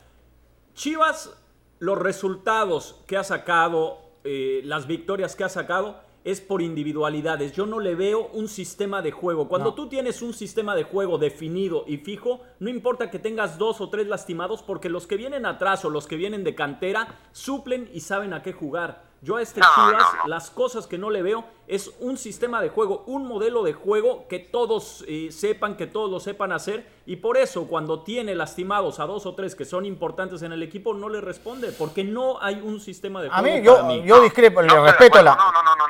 Chivas, 0.75 1.37
los 1.79 1.97
resultados 1.97 3.03
que 3.05 3.17
ha 3.17 3.25
sacado, 3.25 3.99
eh, 4.23 4.61
las 4.63 4.87
victorias 4.87 5.35
que 5.35 5.43
ha 5.43 5.49
sacado, 5.49 5.99
es 6.23 6.39
por 6.39 6.61
individualidades. 6.61 7.51
Yo 7.51 7.65
no 7.65 7.81
le 7.81 7.95
veo 7.95 8.27
un 8.27 8.47
sistema 8.47 9.01
de 9.01 9.11
juego. 9.11 9.49
Cuando 9.49 9.73
tú 9.73 9.89
tienes 9.89 10.21
un 10.21 10.33
sistema 10.33 10.73
de 10.73 10.83
juego 10.83 11.17
definido 11.17 11.83
y 11.85 11.97
fijo, 11.97 12.41
no 12.59 12.69
importa 12.69 13.11
que 13.11 13.19
tengas 13.19 13.57
dos 13.57 13.81
o 13.81 13.89
tres 13.89 14.07
lastimados, 14.07 14.63
porque 14.63 14.89
los 14.89 15.05
que 15.05 15.17
vienen 15.17 15.45
atrás 15.45 15.83
o 15.83 15.89
los 15.89 16.07
que 16.07 16.15
vienen 16.15 16.45
de 16.45 16.55
cantera 16.55 17.19
suplen 17.33 17.89
y 17.93 17.99
saben 17.99 18.33
a 18.33 18.41
qué 18.41 18.53
jugar. 18.53 19.05
Yo 19.27 19.35
a 19.35 19.41
este 19.41 19.59
Chivas, 19.59 20.05
las 20.25 20.49
cosas 20.49 20.87
que 20.87 20.97
no 20.97 21.09
le 21.09 21.21
veo 21.21 21.43
es 21.67 21.91
un 21.99 22.17
sistema 22.17 22.61
de 22.61 22.69
juego, 22.69 23.03
un 23.07 23.27
modelo 23.27 23.61
de 23.61 23.73
juego 23.73 24.25
que 24.29 24.39
todos 24.39 25.03
eh, 25.05 25.27
sepan, 25.31 25.75
que 25.75 25.85
todos 25.85 26.09
lo 26.09 26.21
sepan 26.21 26.53
hacer. 26.53 26.87
Y 27.05 27.17
por 27.17 27.35
eso, 27.35 27.67
cuando 27.67 28.03
tiene 28.03 28.35
lastimados 28.35 29.01
a 29.01 29.05
dos 29.05 29.25
o 29.25 29.35
tres 29.35 29.53
que 29.53 29.65
son 29.65 29.85
importantes 29.85 30.43
en 30.43 30.53
el 30.53 30.63
equipo, 30.63 30.93
no 30.93 31.09
le 31.09 31.19
responde, 31.19 31.73
porque 31.73 32.05
no 32.05 32.41
hay 32.41 32.55
un 32.55 32.79
sistema 32.79 33.21
de 33.21 33.27
juego. 33.29 33.39
A 33.39 33.41
mí, 33.41 33.61
yo, 33.61 34.05
yo 34.05 34.21
discrepo, 34.21 34.61
le 34.61 34.79
respeto 34.79 35.21
la. 35.21 35.37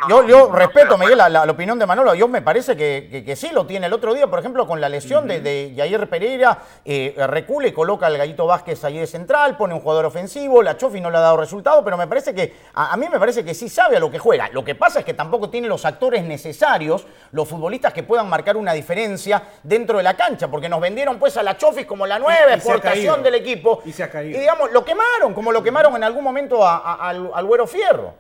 Yo, 0.10 0.25
yo 0.25 0.51
respeto, 0.51 0.98
Miguel, 0.98 1.17
la, 1.17 1.44
opinión 1.44 1.77
de 1.77 1.86
Manolo. 1.86 2.15
Yo 2.15 2.27
me 2.27 2.41
parece 2.41 2.75
que, 2.75 3.24
que, 3.24 3.36
sí 3.36 3.50
lo 3.51 3.67
tiene. 3.67 3.86
El 3.86 3.94
otro 3.94 4.15
día, 4.15 4.27
por 4.27 4.39
ejemplo, 4.39 4.65
con 4.65 4.82
la 4.82 4.89
lesión 4.89 5.27
de, 5.27 5.41
de 5.41 5.74
Jair 5.77 6.10
Pereira, 6.10 6.63
eh, 6.86 7.13
recule, 7.27 7.72
coloca 7.72 8.08
al 8.08 8.17
Gallito 8.17 8.48
Vázquez 8.48 8.84
ahí 8.84 8.98
de 8.98 9.06
central, 9.06 9.58
pone 9.58 9.75
un 9.75 9.79
jugador 9.82 10.06
ofensivo. 10.06 10.63
La 10.63 10.75
Chofi 10.75 11.00
no 11.01 11.12
le 11.12 11.17
ha 11.17 11.22
dado 11.22 11.38
resultado, 11.38 11.84
pero 11.84 11.98
me 11.98 12.08
parece 12.08 12.34
que 12.34 12.56
a, 12.74 12.94
a 12.94 12.98
mí 12.98 13.08
me 13.12 13.17
me 13.17 13.26
parece 13.27 13.43
que 13.43 13.53
sí 13.53 13.67
sabe 13.67 13.98
a 13.98 14.00
lo 14.00 14.10
que 14.10 14.19
juega. 14.19 14.48
Lo 14.53 14.63
que 14.63 14.74
pasa 14.74 15.00
es 15.00 15.05
que 15.05 15.13
tampoco 15.13 15.50
tiene 15.50 15.67
los 15.67 15.84
actores 15.84 16.24
necesarios, 16.24 17.05
los 17.34 17.46
futbolistas 17.46 17.91
que 17.91 18.01
puedan 18.01 18.29
marcar 18.29 18.55
una 18.55 18.72
diferencia 18.72 19.43
dentro 19.63 19.98
de 19.98 20.03
la 20.03 20.15
cancha, 20.15 20.48
porque 20.48 20.69
nos 20.69 20.79
vendieron 20.79 21.19
pues 21.19 21.36
a 21.36 21.43
la 21.43 21.57
Chofis 21.57 21.86
como 21.86 22.07
la 22.07 22.19
nueva 22.19 22.53
exportación 22.53 23.22
del 23.22 23.36
equipo. 23.36 23.81
Y 23.84 23.91
se 23.91 24.03
ha 24.03 24.10
caído. 24.10 24.38
Y 24.38 24.39
digamos, 24.39 24.72
lo 24.72 24.86
quemaron, 24.86 25.34
como 25.34 25.51
lo 25.51 25.62
quemaron 25.62 25.93
en 25.98 26.05
algún 26.05 26.24
momento 26.24 26.65
al, 26.65 27.29
al 27.34 27.46
Güero 27.46 27.67
Fierro. 27.67 28.15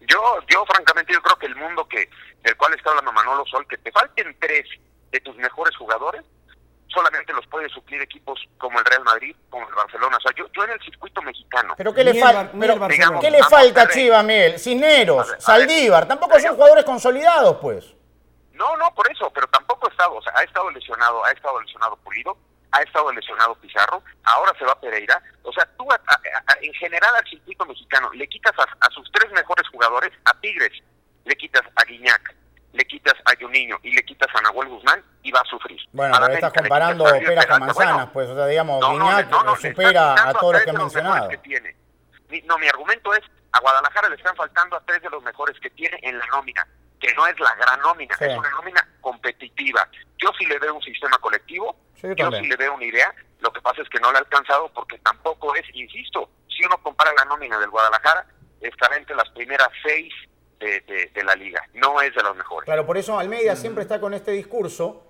Yo, 0.00 0.20
yo 0.46 0.66
francamente, 0.66 1.14
yo 1.14 1.22
creo 1.22 1.36
que 1.36 1.46
el 1.46 1.56
mundo 1.56 1.88
que 1.88 2.10
del 2.42 2.54
cual 2.58 2.74
está 2.74 2.90
hablando 2.90 3.12
Manolo 3.12 3.46
Sol, 3.46 3.66
que 3.66 3.78
te 3.78 3.90
falten 3.92 4.36
tres 4.38 4.66
de 5.10 5.20
tus 5.20 5.34
mejores 5.36 5.74
jugadores, 5.74 6.22
solamente 6.88 7.32
los 7.32 7.46
puede 7.46 7.68
suplir 7.68 8.00
equipos 8.00 8.40
como 8.58 8.78
el 8.78 8.84
Real 8.84 9.04
Madrid, 9.04 9.34
como 9.50 9.68
el 9.68 9.74
Barcelona. 9.74 10.16
O 10.16 10.20
sea, 10.20 10.32
yo, 10.36 10.46
yo 10.52 10.64
en 10.64 10.70
el 10.70 10.80
circuito 10.80 11.22
mexicano. 11.22 11.74
¿Pero 11.76 11.94
qué 11.94 12.04
le, 12.04 12.12
¿qué 12.12 13.30
le 13.30 13.42
falta 13.44 13.82
a 13.82 13.88
Chivas, 13.88 14.24
Miguel? 14.24 14.58
Cisneros, 14.58 15.34
Saldívar, 15.38 16.06
tampoco 16.06 16.38
son 16.40 16.54
jugadores 16.54 16.84
consolidados, 16.84 17.56
pues. 17.60 17.94
No, 18.52 18.76
no, 18.78 18.94
por 18.94 19.10
eso, 19.10 19.30
pero 19.34 19.46
tampoco 19.48 19.86
ha 19.86 19.90
estado, 19.90 20.14
o 20.14 20.22
sea, 20.22 20.32
ha 20.34 20.42
estado 20.42 20.70
lesionado, 20.70 21.22
ha 21.24 21.30
estado 21.30 21.60
lesionado 21.60 21.96
Pulido, 21.96 22.38
ha 22.72 22.80
estado 22.80 23.12
lesionado 23.12 23.54
Pizarro, 23.56 24.02
ahora 24.24 24.52
se 24.58 24.64
va 24.64 24.80
Pereira. 24.80 25.22
O 25.42 25.52
sea, 25.52 25.68
tú 25.76 25.86
en 26.62 26.72
general 26.74 27.14
al 27.16 27.26
circuito 27.28 27.66
mexicano 27.66 28.10
le 28.14 28.26
quitas 28.28 28.54
a, 28.58 28.90
sus 28.90 29.10
tres 29.12 29.30
mejores 29.32 29.68
jugadores, 29.68 30.10
a 30.24 30.32
Tigres, 30.40 30.72
le 31.24 31.36
quitas 31.36 31.62
a 31.74 31.84
Guiñac, 31.84 32.34
le 32.76 32.84
quitas 32.84 33.14
a 33.24 33.32
Juninho 33.40 33.78
y 33.82 33.92
le 33.92 34.04
quitas 34.04 34.28
a 34.34 34.42
Nahuel 34.42 34.68
Guzmán 34.68 35.02
y 35.22 35.32
va 35.32 35.40
a 35.40 35.44
sufrir. 35.44 35.80
Bueno, 35.92 36.14
pero 36.20 36.34
estás 36.34 36.52
comparando 36.52 37.04
peras 37.04 37.46
con 37.46 37.60
manzanas, 37.60 38.08
pues, 38.12 38.28
o 38.28 38.34
sea, 38.34 38.46
digamos, 38.46 38.86
Guiñac 38.86 39.30
supera 39.60 40.28
a 40.28 40.34
todos 40.34 40.54
los 40.54 40.62
que 40.62 40.70
he 40.70 40.72
mencionado. 40.72 41.30
no, 42.44 42.58
mi 42.58 42.68
argumento 42.68 43.14
es, 43.14 43.22
a 43.52 43.60
Guadalajara 43.60 44.08
le 44.10 44.16
están 44.16 44.36
faltando 44.36 44.76
a 44.76 44.80
tres 44.84 45.00
de 45.02 45.10
los 45.10 45.22
mejores 45.22 45.58
que 45.60 45.70
tiene 45.70 45.98
en 46.02 46.18
la 46.18 46.26
nómina 46.26 46.66
que 47.00 47.12
no 47.14 47.26
es 47.26 47.38
la 47.38 47.54
gran 47.56 47.80
nómina, 47.80 48.14
es 48.18 48.38
una 48.38 48.50
nómina 48.50 48.88
competitiva. 49.00 49.88
Yo 50.18 50.30
sí 50.38 50.46
le 50.46 50.58
veo 50.58 50.74
un 50.74 50.82
sistema 50.82 51.18
colectivo, 51.18 51.76
yo 52.02 52.30
sí 52.32 52.46
le 52.46 52.56
veo 52.56 52.74
una 52.74 52.84
idea, 52.84 53.14
lo 53.40 53.52
que 53.52 53.60
pasa 53.60 53.82
es 53.82 53.88
que 53.88 54.00
no 54.00 54.10
le 54.12 54.18
ha 54.18 54.20
alcanzado 54.20 54.70
porque 54.72 54.98
tampoco 55.00 55.54
es, 55.54 55.64
insisto, 55.74 56.30
si 56.48 56.64
uno 56.64 56.78
compara 56.78 57.12
la 57.16 57.26
nómina 57.26 57.58
del 57.58 57.70
Guadalajara, 57.70 58.26
estará 58.60 58.96
entre 58.96 59.14
las 59.14 59.28
primeras 59.30 59.68
seis 59.84 60.12
de, 60.58 61.24
la 61.24 61.34
liga, 61.34 61.62
no 61.74 62.00
es 62.00 62.14
de 62.14 62.22
los 62.22 62.36
mejores. 62.36 62.64
Claro, 62.64 62.86
por 62.86 62.96
eso 62.96 63.18
Almeida 63.18 63.56
siempre 63.56 63.82
está 63.82 64.00
con 64.00 64.14
este 64.14 64.32
discurso, 64.32 65.02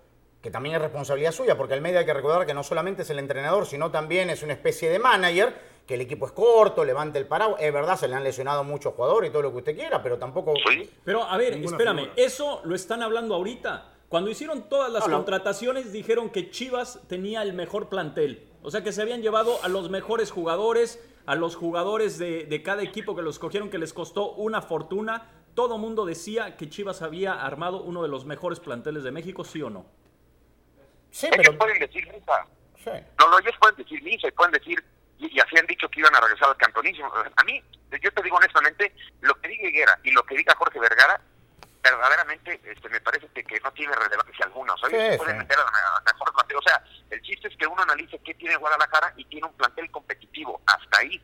que 0.43 0.50
también 0.50 0.76
es 0.76 0.83
responsabilidad 0.83 1.33
suya, 1.33 1.57
porque 1.57 1.75
Almeida 1.75 2.00
hay 2.00 2.07
que 2.07 2.15
recordar 2.15 2.47
que 2.47 2.55
no 2.55 2.62
solamente 2.62 3.03
es 3.03 3.11
el 3.11 3.19
entrenador, 3.19 3.67
sino 3.67 3.91
también 3.91 4.31
es 4.31 4.43
una 4.43 4.53
especie 4.53 4.91
de 4.91 4.99
manager, 4.99 5.55
que 5.87 5.95
el 5.95 6.00
equipo 6.00 6.26
es 6.26 6.33
corto, 6.33 6.85
levante 6.85 7.19
el 7.19 7.26
paraguas. 7.26 7.62
Es 7.62 7.73
verdad, 7.73 7.97
se 7.97 8.09
le 8.09 8.17
han 8.17 8.25
lesionado 8.25 8.65
muchos 8.65 8.95
jugadores 8.95 9.31
y 9.31 9.33
todo 9.33 9.43
lo 9.43 9.53
que 9.53 9.59
usted 9.59 9.76
quiera, 9.76 10.03
pero 10.03 10.19
tampoco. 10.19 10.55
Pero 11.05 11.23
a 11.23 11.37
ver, 11.37 11.55
espérame, 11.55 12.11
eso 12.17 12.61
lo 12.65 12.75
están 12.75 13.03
hablando 13.03 13.35
ahorita. 13.35 13.93
Cuando 14.09 14.31
hicieron 14.31 14.69
todas 14.69 14.91
las 14.93 15.05
contrataciones, 15.05 15.93
dijeron 15.93 16.31
que 16.31 16.51
Chivas 16.51 17.01
tenía 17.09 17.43
el 17.43 17.53
mejor 17.53 17.89
plantel. 17.89 18.49
O 18.63 18.71
sea 18.71 18.83
que 18.83 18.93
se 18.93 19.03
habían 19.03 19.23
llevado 19.23 19.59
a 19.65 19.69
los 19.69 19.91
mejores 19.91 20.31
jugadores, 20.31 21.03
a 21.27 21.35
los 21.35 21.57
jugadores 21.57 22.19
de, 22.19 22.63
cada 22.65 22.83
equipo 22.83 23.17
que 23.17 23.23
los 23.23 23.39
cogieron, 23.39 23.69
que 23.69 23.79
les 23.79 23.93
costó 23.93 24.33
una 24.33 24.63
fortuna. 24.63 25.31
Todo 25.55 25.79
mundo 25.79 26.05
decía 26.05 26.57
que 26.57 26.69
Chivas 26.69 27.03
había 27.03 27.33
armado 27.33 27.83
uno 27.83 28.03
de 28.03 28.09
los 28.09 28.25
mejores 28.25 28.61
planteles 28.61 29.03
de 29.03 29.11
México, 29.11 29.45
¿sí 29.45 29.63
o 29.63 29.71
no? 29.71 29.87
Sí, 31.11 31.29
pero... 31.35 31.57
pueden 31.57 31.79
decir 31.79 32.07
misa. 32.13 32.47
Sí. 32.77 32.91
No, 33.19 33.31
no, 33.31 33.39
ellos 33.39 33.55
pueden 33.59 33.77
decir 33.77 34.03
misa 34.03 34.29
y 34.29 34.33
pueden 34.33 34.53
decir 34.53 34.85
y, 35.19 35.41
así 35.41 35.59
han 35.59 35.67
dicho 35.67 35.89
que 35.89 36.01
iban 36.01 36.15
a 36.15 36.21
regresar 36.21 36.49
al 36.49 36.57
campeonismo. 36.57 37.11
A 37.37 37.45
mí, 37.45 37.63
yo 38.03 38.13
te 38.13 38.23
digo 38.23 38.37
honestamente, 38.37 38.93
lo 39.21 39.35
que 39.41 39.49
diga 39.49 39.69
Higuera 39.69 39.99
y 40.03 40.11
lo 40.11 40.23
que 40.25 40.37
diga 40.37 40.55
Jorge 40.57 40.79
Vergara, 40.79 41.21
verdaderamente 41.90 42.61
este, 42.64 42.88
me 42.88 43.00
parece 43.00 43.28
que, 43.28 43.61
no 43.61 43.73
tiene 43.73 43.95
relevancia 43.95 44.45
alguna. 44.45 44.75
O 44.75 44.78
sea, 44.78 44.88
se 44.88 45.19
pueden 45.19 45.38
meter 45.38 45.59
a 45.59 45.64
la 45.64 46.02
mejor 46.12 46.33
plantel. 46.33 46.57
O 46.57 46.62
sea, 46.62 46.83
el 47.11 47.23
chiste 47.23 47.49
es 47.49 47.57
que 47.57 47.66
uno 47.66 47.83
analice 47.83 48.19
qué 48.25 48.35
tiene 48.35 48.57
Guadalajara 48.57 49.12
y 49.16 49.25
tiene 49.26 49.47
un 49.47 49.52
plantel 49.55 49.90
competitivo. 49.90 50.61
Hasta 50.66 50.99
ahí. 50.99 51.23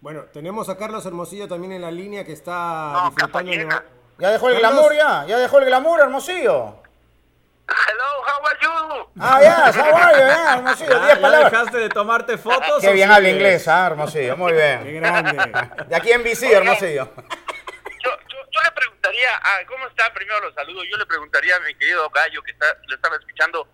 Bueno, 0.00 0.24
tenemos 0.32 0.68
a 0.68 0.76
Carlos 0.76 1.04
Hermosillo 1.04 1.46
también 1.48 1.72
en 1.72 1.82
la 1.82 1.90
línea 1.90 2.24
que 2.24 2.32
está 2.32 3.10
disfrutando. 3.10 3.82
Ya 4.18 4.30
dejó 4.30 4.50
el 4.50 4.58
glamour, 4.58 4.94
ya. 4.94 5.24
Ya 5.26 5.38
dejó 5.38 5.58
el 5.58 5.66
glamour, 5.66 6.00
Hermosillo. 6.00 6.76
Hello, 7.70 8.24
how 8.26 8.46
are 8.46 8.58
you? 8.60 9.06
Ah, 9.20 9.40
yes, 9.40 9.76
how 9.76 9.94
are 9.94 10.12
you? 10.12 10.26
Yeah, 10.26 10.54
Hermosillo, 10.56 10.90
ya, 10.90 11.20
ya 11.20 11.30
dejaste 11.44 11.78
de 11.78 11.88
tomarte 11.88 12.36
fotos? 12.36 12.80
Qué 12.80 12.92
bien 12.92 13.10
habla 13.10 13.30
inglés, 13.30 13.68
¿ah, 13.68 13.86
Hermosillo? 13.86 14.36
Muy 14.36 14.52
bien. 14.52 14.82
Qué 14.82 14.92
grande. 14.92 15.52
De 15.86 15.96
aquí 15.96 16.10
en 16.10 16.24
BC, 16.24 16.52
Hermosillo. 16.52 17.08
Preguntaría, 19.10 19.40
ah, 19.42 19.60
¿cómo 19.66 19.88
está? 19.88 20.12
Primero 20.14 20.40
los 20.40 20.54
saludo. 20.54 20.84
Yo 20.84 20.96
le 20.96 21.04
preguntaría 21.04 21.56
a 21.56 21.60
mi 21.60 21.74
querido 21.74 22.08
Gallo, 22.10 22.42
que 22.44 22.52
está, 22.52 22.66
lo 22.86 22.94
estaba 22.94 23.16
escuchando, 23.16 23.66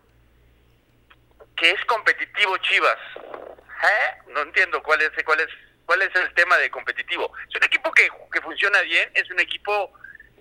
que 1.55 1.73
es 1.73 1.85
competitivo 1.85 2.57
Chivas. 2.57 2.97
¿Eh? 3.19 4.23
No 4.28 4.40
entiendo 4.40 4.83
cuál 4.83 5.02
es, 5.02 5.11
cuál 5.26 5.40
es, 5.40 5.49
cuál 5.85 6.00
es 6.00 6.14
el 6.14 6.33
tema 6.33 6.57
de 6.57 6.71
competitivo. 6.71 7.31
Es 7.50 7.55
un 7.55 7.64
equipo 7.64 7.93
que, 7.93 8.09
que 8.33 8.40
funciona 8.40 8.81
bien, 8.81 9.11
es 9.12 9.31
un 9.31 9.38
equipo 9.38 9.93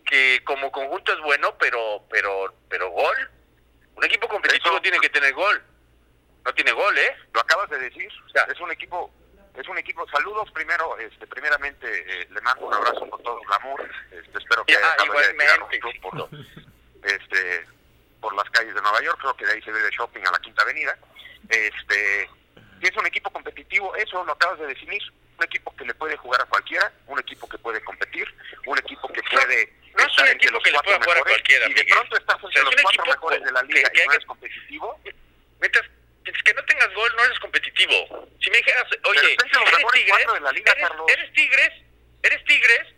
que 0.06 0.42
como 0.46 0.72
conjunto 0.72 1.12
es 1.12 1.20
bueno, 1.20 1.58
pero, 1.58 2.06
pero, 2.10 2.56
pero 2.70 2.90
gol 2.90 3.30
un 3.98 4.04
equipo 4.06 4.30
competitivo 4.30 4.82
tiene 4.82 5.00
que 5.00 5.10
tener 5.10 5.34
gol. 5.34 5.62
No 6.46 6.54
tiene 6.54 6.72
gol, 6.72 6.98
¿eh? 6.98 7.18
Lo 7.34 7.42
acabas 7.42 7.70
de 7.70 7.80
decir. 7.80 8.10
O 8.26 8.30
sea, 8.30 8.44
es 8.44 8.60
un 8.62 8.72
equipo 8.72 9.12
es 9.58 9.68
un 9.68 9.78
equipo. 9.78 10.08
Saludos 10.10 10.52
primero, 10.52 10.98
este, 11.00 11.28
primeramente 11.28 11.88
eh, 11.88 12.28
le 12.30 12.42
mando 12.42 12.66
un 12.68 12.74
abrazo 12.74 13.10
con 13.10 13.22
todo 13.24 13.40
el 13.42 13.54
amor. 13.54 13.90
Este, 14.12 14.38
espero 14.38 14.66
que 14.66 14.76
ah, 14.76 14.98
igualmente, 15.04 15.80
por, 16.02 16.30
este, 17.04 17.66
por 18.20 18.36
las 18.36 18.50
calles 18.50 18.74
de 18.76 18.82
Nueva 18.82 19.02
York. 19.02 19.18
Creo 19.20 19.36
que 19.36 19.46
de 19.46 19.54
ahí 19.54 19.62
se 19.62 19.72
ve 19.72 19.82
de 19.82 19.92
shopping 19.92 20.26
a 20.26 20.32
la 20.32 20.40
Quinta 20.40 20.64
Avenida. 20.64 20.98
Este, 21.50 22.30
y 22.82 22.88
es 22.88 22.98
un 22.98 23.06
equipo 23.06 23.30
competitivo, 23.30 23.96
eso 23.96 24.24
lo 24.24 24.34
acabas 24.34 24.60
de 24.60 24.68
definir. 24.68 25.02
Un 25.38 25.44
equipo 25.44 25.76
que 25.76 25.84
le 25.84 25.94
puede 25.94 26.16
jugar 26.16 26.42
a 26.42 26.46
cualquiera, 26.46 26.92
un 27.08 27.20
equipo 27.20 27.50
que 27.50 27.58
puede 27.58 27.84
competir, 27.84 28.26
un 28.66 28.78
equipo 28.78 29.08
que 29.10 29.22
puede 29.24 29.74
no 29.96 30.06
es 30.06 30.18
un 30.18 30.28
equipo 30.28 30.60
que 30.60 30.72
le 30.72 30.80
puede 30.80 30.98
jugar 30.98 31.18
a 31.18 31.22
cualquiera. 31.22 31.70
Y 31.70 31.74
de 31.74 31.86
pronto 31.86 32.18
estás 32.18 32.38
entre 32.44 32.64
los 32.64 32.76
cuatro 32.82 33.06
mejores 33.06 33.44
de 33.44 33.52
la 33.52 33.64
liga 33.64 33.90
y 33.94 34.06
no 34.06 34.14
eres 34.14 34.26
competitivo. 34.26 35.00
Mientras 35.60 35.86
que 36.44 36.54
no 36.54 36.64
tengas 36.66 36.94
gol, 36.94 37.12
no 37.16 37.24
eres 37.24 37.40
competitivo. 37.40 38.28
Si 38.40 38.44
me 38.56 38.58
dijeras, 38.58 38.86
oye, 39.04 39.20
eres 39.20 39.92
Tigres, 39.94 40.34
de 40.34 40.40
la 40.40 40.52
liga, 40.52 40.72
eres, 40.72 40.90
eres 41.08 41.34
Tigres, 41.34 41.72
eres 42.24 42.46
Tigres, 42.46 42.96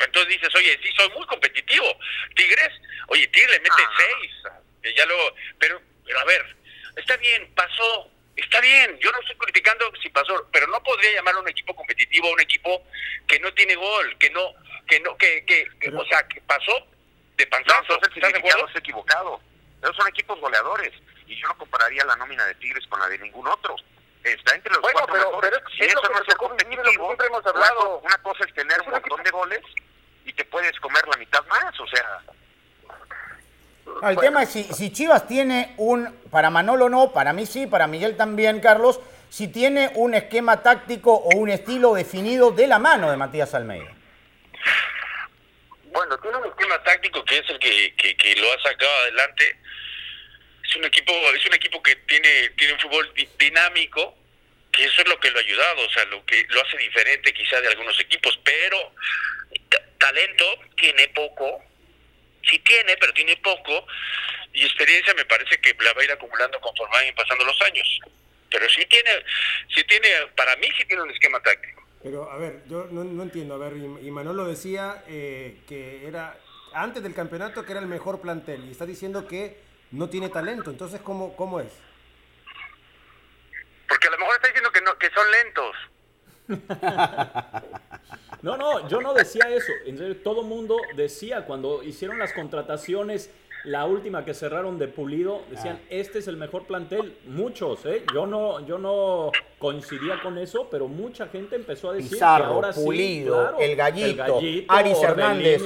entonces 0.00 0.28
dices, 0.28 0.54
oye, 0.54 0.78
sí, 0.82 0.90
soy 0.96 1.08
muy 1.10 1.26
competitivo. 1.26 1.86
Tigres, 2.34 2.70
oye, 3.08 3.26
Tigres 3.28 3.50
le 3.50 3.60
mete 3.60 3.82
ah. 3.82 3.92
seis. 3.96 4.94
Ya 4.96 5.06
luego, 5.06 5.34
pero, 5.58 5.80
pero 6.04 6.20
a 6.20 6.24
ver, 6.24 6.56
está 6.96 7.16
bien, 7.16 7.50
pasó, 7.54 8.10
está 8.36 8.60
bien, 8.60 8.98
yo 9.00 9.10
no 9.12 9.20
estoy 9.20 9.36
criticando 9.36 9.90
si 10.02 10.10
pasó, 10.10 10.46
pero 10.52 10.66
no 10.66 10.82
podría 10.82 11.14
llamar 11.14 11.34
a 11.34 11.38
un 11.38 11.48
equipo 11.48 11.74
competitivo 11.74 12.28
a 12.28 12.32
un 12.32 12.40
equipo 12.40 12.86
que 13.26 13.40
no 13.40 13.52
tiene 13.54 13.74
gol, 13.76 14.16
que 14.18 14.30
no, 14.30 14.54
que 14.86 15.00
no, 15.00 15.16
que, 15.16 15.44
que, 15.46 15.88
o 15.90 16.04
sea, 16.04 16.26
que 16.28 16.40
pasó 16.42 16.86
de 17.36 17.46
panzazo. 17.46 17.84
No, 17.88 17.94
entonces 17.94 18.22
el 18.22 18.68
es 18.68 18.76
equivocado. 18.76 19.40
Esos 19.82 19.96
son 19.96 20.08
equipos 20.08 20.38
goleadores 20.40 20.92
y 21.26 21.40
yo 21.40 21.48
no 21.48 21.58
compararía 21.58 22.04
la 22.04 22.16
nómina 22.16 22.44
de 22.46 22.54
Tigres 22.56 22.86
con 22.88 23.00
la 23.00 23.08
de 23.08 23.18
ningún 23.18 23.46
otro. 23.48 23.76
Está 24.24 24.54
entre 24.54 24.72
los 24.72 24.80
cuatro 24.80 25.06
pero, 25.12 25.26
mejores. 25.26 25.50
Pero 25.50 25.68
si 25.68 25.82
eso 25.84 26.00
no 26.02 26.22
es 26.26 26.34
competitivo, 26.34 27.14
hemos 27.26 27.46
hablado. 27.46 27.98
Una, 27.98 28.18
cosa 28.18 28.44
es 28.46 28.54
tener 28.54 28.80
un 28.80 28.90
montón 28.90 29.22
de 29.22 29.30
goles 29.30 29.60
y 30.24 30.32
te 30.32 30.44
puedes 30.46 30.78
comer 30.80 31.06
la 31.06 31.18
mitad 31.18 31.44
más, 31.46 31.78
o 31.78 31.86
sea. 31.86 32.22
el 34.08 34.16
tema 34.16 34.42
es 34.44 34.50
si, 34.50 34.64
si 34.64 34.90
Chivas 34.90 35.28
tiene 35.28 35.74
un, 35.76 36.20
para 36.30 36.48
Manolo 36.48 36.88
no, 36.88 37.12
para 37.12 37.34
mí 37.34 37.44
sí, 37.44 37.66
para 37.66 37.86
Miguel 37.86 38.16
también, 38.16 38.60
Carlos, 38.60 38.98
si 39.28 39.48
tiene 39.48 39.90
un 39.96 40.14
esquema 40.14 40.62
táctico 40.62 41.12
o 41.12 41.36
un 41.36 41.50
estilo 41.50 41.92
definido 41.92 42.52
de 42.52 42.66
la 42.66 42.78
mano 42.78 43.10
de 43.10 43.16
Matías 43.16 43.52
Almeida. 43.54 43.90
Bueno, 45.94 46.16
tiene 46.18 46.36
un 46.38 46.46
esquema 46.46 46.82
táctico 46.82 47.24
que 47.24 47.38
es 47.38 47.50
el 47.50 47.58
que, 47.58 47.94
que, 47.96 48.36
lo 48.36 48.52
ha 48.52 48.62
sacado 48.62 48.90
adelante. 49.02 49.60
Un 50.76 50.84
equipo, 50.84 51.12
es 51.34 51.46
un 51.46 51.54
equipo 51.54 51.82
que 51.82 51.96
tiene, 51.96 52.50
tiene 52.56 52.74
un 52.74 52.80
fútbol 52.80 53.12
dinámico, 53.38 54.16
que 54.72 54.84
eso 54.84 55.02
es 55.02 55.08
lo 55.08 55.18
que 55.20 55.30
lo 55.30 55.38
ha 55.38 55.42
ayudado, 55.42 55.86
o 55.86 55.90
sea, 55.90 56.04
lo 56.06 56.24
que 56.26 56.44
lo 56.48 56.60
hace 56.60 56.76
diferente 56.78 57.32
quizá 57.32 57.60
de 57.60 57.68
algunos 57.68 57.98
equipos, 58.00 58.38
pero 58.44 58.92
talento 59.98 60.44
tiene 60.76 61.08
poco, 61.08 61.62
sí 62.48 62.58
tiene, 62.58 62.96
pero 62.98 63.12
tiene 63.12 63.36
poco, 63.38 63.86
y 64.52 64.64
experiencia 64.64 65.14
me 65.14 65.24
parece 65.24 65.58
que 65.60 65.74
la 65.82 65.92
va 65.92 66.02
a 66.02 66.04
ir 66.04 66.12
acumulando 66.12 66.60
conforme 66.60 66.96
vayan 66.96 67.14
pasando 67.14 67.44
los 67.44 67.60
años. 67.62 68.00
Pero 68.50 68.68
sí 68.68 68.84
tiene, 68.86 69.10
sí 69.74 69.82
tiene, 69.84 70.08
para 70.36 70.54
mí 70.56 70.68
sí 70.76 70.84
tiene 70.84 71.02
un 71.02 71.10
esquema 71.10 71.40
táctico. 71.40 71.82
Pero, 72.02 72.30
a 72.30 72.36
ver, 72.36 72.60
yo 72.68 72.86
no, 72.90 73.22
entiendo. 73.22 73.54
A 73.54 73.58
ver, 73.58 73.72
y, 73.76 74.10
Manolo 74.10 74.44
decía 74.44 75.02
eh, 75.08 75.56
que 75.66 76.06
era 76.06 76.38
antes 76.74 77.02
del 77.02 77.14
campeonato 77.14 77.64
que 77.64 77.72
era 77.72 77.80
el 77.80 77.86
mejor 77.86 78.20
plantel 78.20 78.64
y 78.66 78.72
está 78.72 78.84
diciendo 78.84 79.26
que 79.26 79.56
no 79.90 80.08
tiene 80.08 80.28
talento. 80.28 80.70
Entonces, 80.70 81.00
¿cómo, 81.00 81.34
cómo 81.36 81.60
es? 81.60 81.72
Porque 83.88 84.08
a 84.08 84.10
lo 84.10 84.18
mejor 84.18 84.34
está 84.34 84.48
diciendo 84.48 84.70
que, 84.72 84.80
no, 84.80 84.98
que 84.98 85.10
son 85.10 85.26
lentos. 85.30 85.76
no, 88.42 88.56
no, 88.56 88.88
yo 88.88 89.00
no 89.00 89.14
decía 89.14 89.48
eso. 89.48 89.72
En 89.86 89.98
serio, 89.98 90.16
todo 90.18 90.42
mundo 90.42 90.76
decía 90.96 91.44
cuando 91.46 91.82
hicieron 91.82 92.18
las 92.18 92.32
contrataciones 92.32 93.30
la 93.64 93.86
última 93.86 94.24
que 94.24 94.34
cerraron 94.34 94.78
de 94.78 94.88
Pulido, 94.88 95.42
decían, 95.50 95.80
ah. 95.82 95.86
este 95.88 96.18
es 96.18 96.28
el 96.28 96.36
mejor 96.36 96.66
plantel. 96.66 97.16
Muchos, 97.26 97.84
¿eh? 97.86 98.04
Yo 98.12 98.26
no, 98.26 98.64
yo 98.66 98.78
no 98.78 99.32
coincidía 99.58 100.20
con 100.22 100.38
eso, 100.38 100.68
pero 100.70 100.86
mucha 100.86 101.28
gente 101.28 101.56
empezó 101.56 101.90
a 101.90 101.94
decir 101.94 102.18
que 102.18 102.24
ahora 102.24 102.72
Pulido, 102.72 103.58
el, 103.58 103.74
gallito, 103.74 104.38
Aris 104.68 105.02
Hernández, 105.02 105.62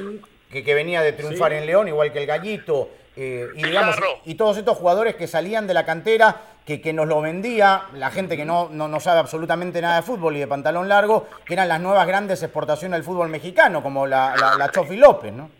que, 0.50 0.62
que, 0.62 0.74
venía 0.74 1.02
de 1.02 1.12
triunfar 1.12 1.52
en 1.52 1.66
León, 1.66 1.88
igual 1.88 2.12
que 2.12 2.20
el 2.20 2.26
Gallito. 2.26 2.88
Eh, 3.20 3.48
y, 3.56 3.64
digamos, 3.64 3.96
y 4.26 4.36
todos 4.36 4.56
estos 4.58 4.78
jugadores 4.78 5.16
que 5.16 5.26
salían 5.26 5.66
de 5.66 5.74
la 5.74 5.84
cantera, 5.84 6.36
que, 6.64 6.80
que 6.80 6.92
nos 6.92 7.08
lo 7.08 7.20
vendía 7.20 7.86
la 7.94 8.12
gente 8.12 8.36
que 8.36 8.44
no, 8.44 8.68
no, 8.68 9.00
sabe 9.00 9.18
absolutamente 9.18 9.80
nada 9.80 9.96
de 9.96 10.02
fútbol 10.02 10.36
y 10.36 10.38
de 10.38 10.46
pantalón 10.46 10.88
largo, 10.88 11.26
que 11.44 11.54
eran 11.54 11.66
las 11.66 11.80
nuevas 11.80 12.06
grandes 12.06 12.40
exportaciones 12.44 12.96
del 12.96 13.04
fútbol 13.04 13.28
mexicano, 13.28 13.82
como 13.82 14.06
la, 14.06 14.36
la, 14.36 14.54
la 14.54 14.70
Chofi 14.70 14.96
López, 14.96 15.32
¿no? 15.32 15.50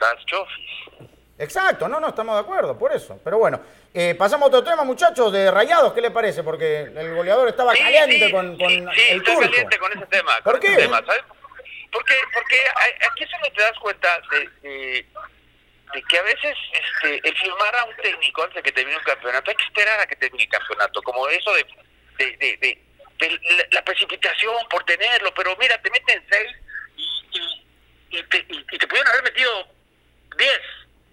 las 0.00 0.24
chofis. 0.26 1.08
Exacto, 1.38 1.88
no, 1.88 1.98
no, 1.98 2.10
estamos 2.10 2.36
de 2.36 2.42
acuerdo, 2.42 2.78
por 2.78 2.92
eso. 2.92 3.18
Pero 3.24 3.38
bueno, 3.38 3.60
eh, 3.92 4.14
pasamos 4.14 4.46
a 4.46 4.48
otro 4.48 4.62
tema, 4.62 4.84
muchachos, 4.84 5.32
de 5.32 5.50
Rayados, 5.50 5.92
¿qué 5.92 6.00
le 6.00 6.12
parece? 6.12 6.44
Porque 6.44 6.82
el 6.82 7.14
goleador 7.14 7.48
estaba 7.48 7.74
caliente 7.74 8.30
con, 8.30 8.56
con 8.56 8.68
sí, 8.68 9.02
el 9.10 9.22
turco. 9.24 9.40
caliente 9.40 9.78
con 9.78 9.92
ese 9.92 10.06
tema. 10.06 10.38
¿Por 10.44 10.60
qué? 10.60 10.76
Tema, 10.76 11.02
¿sabes? 11.04 11.22
Porque, 11.90 12.14
porque 12.32 12.56
aquí 13.10 13.24
solo 13.30 13.52
te 13.54 13.62
das 13.62 13.78
cuenta 13.80 14.08
de, 14.30 14.68
de, 14.68 15.06
que 15.92 16.18
a 16.18 16.22
veces 16.22 16.56
este, 16.72 17.28
el 17.28 17.36
firmar 17.36 17.76
a 17.76 17.84
un 17.84 17.96
técnico 17.96 18.42
antes 18.42 18.56
de 18.56 18.62
que 18.62 18.72
termine 18.72 18.96
un 18.96 19.04
campeonato, 19.04 19.50
hay 19.50 19.56
que 19.56 19.64
esperar 19.64 20.00
a 20.00 20.06
que 20.06 20.16
termine 20.16 20.44
el 20.44 20.50
campeonato, 20.50 21.02
como 21.02 21.28
eso 21.28 21.52
de, 21.54 21.66
de, 22.18 22.56
de, 22.56 23.68
la 23.70 23.84
precipitación 23.84 24.56
por 24.70 24.84
tenerlo, 24.84 25.32
pero 25.34 25.56
mira, 25.58 25.80
te 25.82 25.90
meten 25.90 26.24
seis 26.30 26.52
y, 26.96 28.18
y, 28.18 28.22
te, 28.24 28.46
y 28.48 28.78
te 28.78 28.86
pudieron 28.86 29.12
haber 29.12 29.24
metido 29.24 29.68
diez 30.38 30.60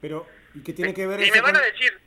pero, 0.01 0.27
¿y 0.53 0.63
qué 0.63 0.73
tiene 0.73 0.93
que 0.93 1.05
ver 1.05 1.21
Y 1.21 1.31
me 1.31 1.41
van 1.41 1.55
a 1.55 1.61
decir, 1.61 1.99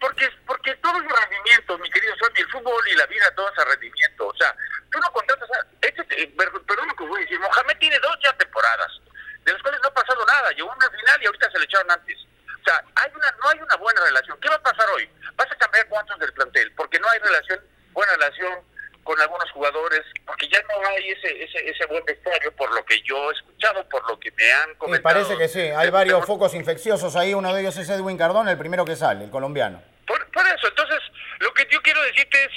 porque 0.00 0.28
porque 0.46 0.74
todo 0.76 0.96
es 1.00 1.08
rendimiento, 1.08 1.78
mi 1.78 1.90
querido 1.90 2.14
Santi, 2.16 2.40
el 2.40 2.48
fútbol 2.48 2.88
y 2.88 2.96
la 2.96 3.06
vida 3.06 3.30
todo 3.34 3.50
es 3.50 3.64
rendimiento. 3.64 4.28
O 4.28 4.36
sea, 4.36 4.54
tú 4.90 4.98
no 4.98 5.12
contratas 5.12 5.50
a... 5.50 5.66
Este, 5.82 6.22
eh, 6.22 6.34
perdón 6.36 6.88
lo 6.88 6.96
que 6.96 7.04
voy 7.04 7.20
a 7.20 7.24
decir, 7.24 7.38
Mohamed 7.40 7.78
tiene 7.78 7.98
dos 7.98 8.16
ya 8.22 8.32
temporadas, 8.34 9.00
de 9.44 9.52
las 9.52 9.62
cuales 9.62 9.80
no 9.82 9.88
ha 9.88 9.94
pasado 9.94 10.24
nada. 10.26 10.50
Llegó 10.52 10.72
una 10.72 10.90
final 10.90 11.22
y 11.22 11.26
ahorita 11.26 11.50
se 11.50 11.58
le 11.58 11.64
echaron 11.64 11.90
antes. 11.90 12.18
O 12.60 12.64
sea, 12.64 12.84
hay 12.96 13.10
una, 13.14 13.30
no 13.42 13.48
hay 13.50 13.60
una 13.60 13.76
buena 13.76 14.04
relación. 14.04 14.38
¿Qué 14.40 14.48
va 14.48 14.56
a 14.56 14.62
pasar 14.62 14.88
hoy? 14.90 15.08
Vas 15.36 15.50
a 15.50 15.56
cambiar 15.56 15.88
cuántos 15.88 16.18
del 16.18 16.32
plantel, 16.32 16.72
porque 16.72 16.98
no 16.98 17.08
hay 17.08 17.18
relación, 17.20 17.60
buena 17.92 18.12
relación 18.12 18.60
con 19.08 19.18
algunos 19.22 19.50
jugadores, 19.52 20.02
porque 20.26 20.46
ya 20.48 20.60
no 20.62 20.86
hay 20.86 21.08
ese, 21.08 21.42
ese, 21.42 21.70
ese 21.70 21.86
buen 21.86 22.04
vestuario, 22.04 22.52
por 22.56 22.70
lo 22.74 22.84
que 22.84 23.00
yo 23.00 23.30
he 23.30 23.34
escuchado, 23.34 23.88
por 23.88 24.06
lo 24.06 24.20
que 24.20 24.30
me 24.32 24.52
han 24.52 24.74
comentado. 24.74 24.90
Me 24.90 25.00
parece 25.00 25.38
que 25.38 25.48
sí, 25.48 25.60
hay 25.60 25.88
varios 25.88 26.26
focos 26.26 26.52
infecciosos 26.52 27.16
ahí, 27.16 27.32
uno 27.32 27.54
de 27.54 27.62
ellos 27.62 27.74
es 27.78 27.88
Edwin 27.88 28.18
Cardón, 28.18 28.50
el 28.50 28.58
primero 28.58 28.84
que 28.84 28.96
sale, 28.96 29.24
el 29.24 29.30
colombiano. 29.30 29.82
Por, 30.06 30.20
eso, 30.20 30.68
entonces, 30.68 31.00
lo 31.38 31.54
que 31.54 31.66
yo 31.70 31.80
quiero 31.80 32.02
decirte 32.02 32.44
es, 32.44 32.50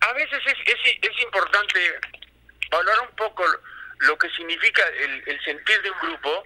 a 0.00 0.12
veces 0.12 0.38
es, 0.46 0.54
es, 0.64 0.98
es 1.02 1.22
importante 1.24 1.80
valorar 2.70 3.00
un 3.08 3.16
poco 3.16 3.42
lo 4.00 4.16
que 4.18 4.30
significa 4.30 4.82
el, 4.88 5.22
el, 5.26 5.44
sentir 5.44 5.80
de 5.82 5.90
un 5.90 5.98
grupo, 6.00 6.44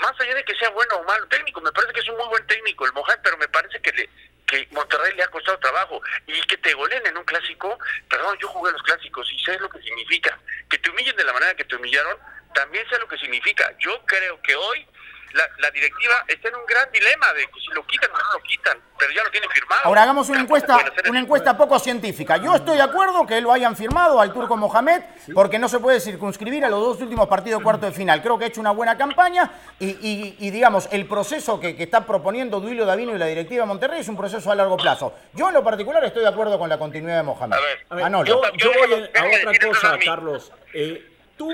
más 0.00 0.20
allá 0.20 0.34
de 0.34 0.44
que 0.44 0.54
sea 0.56 0.70
bueno 0.70 0.96
o 0.96 1.04
malo 1.04 1.26
técnico, 1.28 1.60
me 1.60 1.72
parece 1.72 1.92
que 1.92 2.00
es 2.00 2.08
un 2.08 2.16
muy 2.16 2.28
buen 2.28 2.46
técnico 2.46 2.84
el 2.84 2.92
Mohamed, 2.92 3.20
pero 3.22 3.36
me 3.38 3.48
parece 3.48 3.80
que 3.80 3.92
le, 3.92 4.08
que 4.46 4.66
Monterrey 4.70 5.14
le 5.14 5.22
ha 5.22 5.28
costado 5.28 5.58
trabajo 5.58 6.00
y 6.26 6.40
que 6.42 6.56
te 6.56 6.74
goleen 6.74 7.06
en 7.06 7.16
un 7.16 7.24
clásico, 7.24 7.78
perdón, 8.08 8.36
yo 8.40 8.48
jugué 8.48 8.72
los 8.72 8.82
clásicos 8.82 9.30
y 9.32 9.38
sé 9.44 9.58
lo 9.58 9.68
que 9.68 9.82
significa. 9.82 10.38
Que 10.68 10.78
te 10.78 10.90
humillen 10.90 11.16
de 11.16 11.24
la 11.24 11.32
manera 11.32 11.54
que 11.54 11.64
te 11.64 11.76
humillaron, 11.76 12.18
también 12.54 12.88
sé 12.88 12.98
lo 12.98 13.08
que 13.08 13.18
significa. 13.18 13.72
Yo 13.78 14.00
creo 14.06 14.40
que 14.42 14.54
hoy 14.54 14.86
la, 15.32 15.70
directiva 15.70 16.14
está 16.28 16.48
en 16.48 16.56
un 16.56 16.66
gran 16.66 16.90
dilema 16.92 17.32
de 17.32 17.42
si 17.60 17.72
lo 17.74 17.84
quitan 17.86 18.10
o 18.10 18.14
no 18.14 18.32
lo 18.34 18.42
quitan, 18.42 18.78
pero 18.98 19.12
ya 19.12 19.22
lo 19.22 19.30
tienen 19.30 19.50
firmado. 19.50 19.82
Ahora 19.84 20.02
hagamos 20.02 20.28
una 20.28 20.40
encuesta, 20.40 20.78
una 21.08 21.20
encuesta 21.20 21.56
poco 21.56 21.78
científica. 21.78 22.36
Yo 22.38 22.54
estoy 22.54 22.76
de 22.76 22.82
acuerdo 22.82 23.26
que 23.26 23.40
lo 23.40 23.52
hayan 23.52 23.76
firmado 23.76 24.20
al 24.20 24.32
turco 24.32 24.56
Mohamed, 24.56 25.02
porque 25.34 25.58
no 25.58 25.68
se 25.68 25.78
puede 25.78 26.00
circunscribir 26.00 26.64
a 26.64 26.68
los 26.68 26.80
dos 26.80 27.00
últimos 27.00 27.28
partidos 27.28 27.60
de 27.60 27.64
cuarto 27.64 27.86
de 27.86 27.92
final. 27.92 28.22
Creo 28.22 28.38
que 28.38 28.44
ha 28.44 28.48
hecho 28.48 28.60
una 28.60 28.70
buena 28.70 28.96
campaña 28.96 29.50
y, 29.78 30.50
digamos, 30.50 30.88
el 30.92 31.06
proceso 31.06 31.60
que, 31.60 31.76
está 31.78 32.06
proponiendo 32.06 32.60
Duilio 32.60 32.86
Davino 32.86 33.14
y 33.14 33.18
la 33.18 33.26
directiva 33.26 33.62
de 33.62 33.68
Monterrey 33.68 34.00
es 34.00 34.08
un 34.08 34.16
proceso 34.16 34.50
a 34.50 34.54
largo 34.54 34.76
plazo. 34.76 35.14
Yo 35.34 35.48
en 35.48 35.54
lo 35.54 35.62
particular 35.62 36.04
estoy 36.04 36.22
de 36.22 36.28
acuerdo 36.28 36.58
con 36.58 36.68
la 36.68 36.78
continuidad 36.78 37.18
de 37.18 37.22
Mohamed. 37.22 37.56
A 37.90 37.94
ver, 37.94 38.24
yo, 38.24 38.40
voy 38.40 39.08
a, 39.14 39.48
otra 39.48 39.68
cosa, 39.68 39.98
Carlos. 40.04 40.52
Eh, 40.72 41.12
tú... 41.36 41.52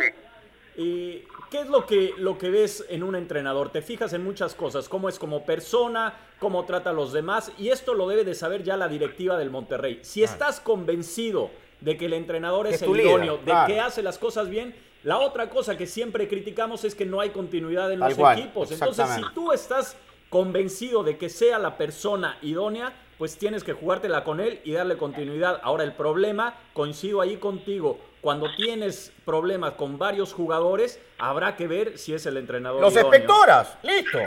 Eh, 0.74 1.26
¿Qué 1.52 1.60
es 1.60 1.68
lo 1.68 1.84
que, 1.84 2.14
lo 2.16 2.38
que 2.38 2.48
ves 2.48 2.86
en 2.88 3.02
un 3.02 3.14
entrenador? 3.14 3.68
Te 3.68 3.82
fijas 3.82 4.14
en 4.14 4.24
muchas 4.24 4.54
cosas, 4.54 4.88
cómo 4.88 5.10
es 5.10 5.18
como 5.18 5.44
persona, 5.44 6.14
cómo 6.38 6.64
trata 6.64 6.88
a 6.88 6.92
los 6.94 7.12
demás, 7.12 7.52
y 7.58 7.68
esto 7.68 7.92
lo 7.92 8.08
debe 8.08 8.24
de 8.24 8.34
saber 8.34 8.62
ya 8.62 8.74
la 8.78 8.88
directiva 8.88 9.36
del 9.36 9.50
Monterrey. 9.50 9.98
Si 10.00 10.22
estás 10.22 10.60
convencido 10.60 11.50
de 11.82 11.98
que 11.98 12.06
el 12.06 12.14
entrenador 12.14 12.68
es, 12.68 12.80
el 12.80 12.98
idóneo, 12.98 13.36
de 13.36 13.52
que 13.66 13.80
hace 13.80 14.02
las 14.02 14.16
cosas 14.16 14.48
bien, 14.48 14.74
la 15.04 15.18
otra 15.18 15.50
cosa 15.50 15.76
que 15.76 15.86
siempre 15.86 16.26
criticamos 16.26 16.84
es 16.84 16.94
que 16.94 17.04
no 17.04 17.20
hay 17.20 17.28
continuidad 17.28 17.92
en 17.92 18.00
los 18.00 18.18
equipos. 18.18 18.72
Entonces, 18.72 19.06
si 19.10 19.22
tú 19.34 19.52
estás 19.52 19.98
convencido 20.30 21.04
de 21.04 21.18
que 21.18 21.28
sea 21.28 21.58
la 21.58 21.76
persona 21.76 22.38
idónea, 22.40 22.94
pues 23.18 23.36
tienes 23.36 23.62
que 23.62 23.74
jugártela 23.74 24.24
con 24.24 24.40
él 24.40 24.62
y 24.64 24.72
darle 24.72 24.96
continuidad. 24.96 25.60
Ahora, 25.62 25.84
el 25.84 25.92
problema, 25.92 26.54
coincido 26.72 27.20
ahí 27.20 27.36
contigo, 27.36 27.98
cuando 28.22 28.54
tienes 28.54 29.12
problemas 29.26 29.72
con 29.72 29.98
varios 29.98 30.32
jugadores, 30.32 31.00
habrá 31.18 31.56
que 31.56 31.66
ver 31.66 31.98
si 31.98 32.14
es 32.14 32.24
el 32.24 32.36
entrenador. 32.36 32.80
Los 32.80 32.96
espectoras, 32.96 33.76
listo, 33.82 34.18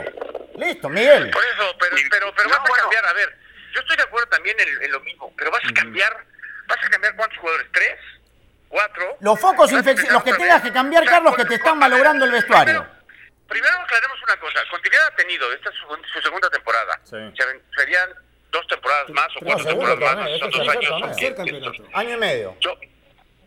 listo, 0.56 0.88
Miguel. 0.90 1.30
Por 1.30 1.42
eso, 1.42 1.74
pero, 1.80 1.96
pero, 2.10 2.34
pero 2.36 2.50
vas 2.50 2.60
a 2.60 2.82
cambiar, 2.82 3.06
a 3.06 3.12
ver, 3.14 3.38
yo 3.74 3.80
estoy 3.80 3.96
de 3.96 4.02
acuerdo 4.02 4.28
también 4.28 4.54
en, 4.60 4.92
lo 4.92 5.00
mismo, 5.00 5.32
pero 5.36 5.50
vas 5.50 5.62
a 5.66 5.72
cambiar, 5.72 6.14
vas 6.68 6.78
a 6.84 6.90
cambiar 6.90 7.16
cuántos 7.16 7.38
jugadores, 7.38 7.66
tres, 7.72 7.98
cuatro. 8.68 9.16
Los 9.20 9.40
focos 9.40 9.72
infecciosos, 9.72 10.12
los 10.12 10.22
que 10.22 10.34
tengas 10.34 10.60
que 10.60 10.72
cambiar, 10.72 11.04
Carlos, 11.06 11.34
que 11.34 11.46
te 11.46 11.54
están 11.54 11.78
malogrando 11.78 12.26
el 12.26 12.32
vestuario. 12.32 12.86
Primero, 13.48 13.78
aclaremos 13.78 14.22
una 14.24 14.36
cosa, 14.36 14.60
continuidad 14.70 15.06
ha 15.06 15.16
tenido, 15.16 15.50
esta 15.54 15.70
es 15.70 15.76
su, 15.76 16.20
segunda 16.20 16.50
temporada. 16.50 17.00
Serían 17.04 18.10
dos 18.50 18.66
temporadas 18.66 19.08
más 19.08 19.28
o 19.36 19.40
cuatro 19.40 19.64
temporadas 19.64 20.16
más, 20.16 20.38
son 20.38 20.50
dos 20.50 20.68
años. 20.68 21.78
Año 21.94 22.14
y 22.14 22.16
medio. 22.18 22.56
Yo, 22.60 22.76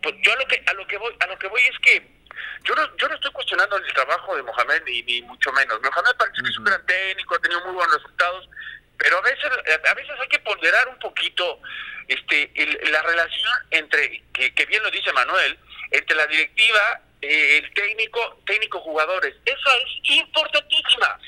pues 0.01 0.15
yo 0.21 0.33
a 0.33 0.35
lo 0.35 0.47
que 0.47 0.63
a 0.65 0.73
lo 0.73 0.87
que 0.87 0.97
voy 0.97 1.15
a 1.19 1.27
lo 1.27 1.37
que 1.37 1.47
voy 1.47 1.61
es 1.63 1.79
que 1.79 2.19
yo 2.63 2.75
no, 2.75 2.97
yo 2.97 3.07
no 3.07 3.15
estoy 3.15 3.31
cuestionando 3.31 3.77
el 3.77 3.93
trabajo 3.93 4.35
de 4.35 4.43
Mohamed 4.43 4.83
ni, 4.85 5.01
ni 5.03 5.21
mucho 5.23 5.51
menos. 5.51 5.79
Mohamed 5.81 6.15
parece 6.17 6.41
que 6.41 6.49
es 6.49 6.57
un 6.57 6.65
gran 6.65 6.85
técnico, 6.85 7.35
ha 7.35 7.39
tenido 7.39 7.63
muy 7.65 7.73
buenos 7.73 7.95
resultados, 7.95 8.49
pero 8.97 9.17
a 9.17 9.21
veces 9.21 9.45
a 9.45 9.93
veces 9.93 10.11
hay 10.19 10.27
que 10.27 10.39
ponderar 10.39 10.87
un 10.87 10.99
poquito 10.99 11.61
este 12.07 12.51
la 12.91 13.01
relación 13.01 13.53
entre 13.71 14.23
que, 14.33 14.53
que, 14.53 14.65
bien 14.65 14.83
lo 14.83 14.91
dice 14.91 15.11
Manuel 15.13 15.57
entre 15.91 16.15
la 16.15 16.27
directiva 16.27 17.01
eh, 17.21 17.57
el 17.57 17.73
técnico 17.73 18.41
técnico 18.45 18.79
jugadores. 18.81 19.35
Eso 19.45 19.69
es 19.85 20.09
importantísima 20.09 21.19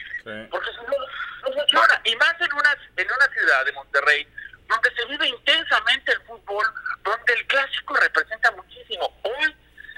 porque 0.49 0.71
si 0.71 0.77
no 0.77 0.97
no 1.43 1.53
funciona. 1.53 2.01
Y 2.05 2.15
más 2.15 2.35
en 2.39 2.53
una 2.53 2.77
en 2.97 3.07
una 3.07 3.27
ciudad 3.33 3.65
de 3.65 3.71
Monterrey 3.73 4.27
donde 4.71 4.95
se 4.95 5.05
vive 5.05 5.27
intensamente 5.27 6.11
el 6.13 6.21
fútbol, 6.21 6.65
donde 7.03 7.33
el 7.33 7.47
clásico 7.47 7.95
representa 7.97 8.51
muchísimo. 8.51 9.19
Hoy, 9.23 9.55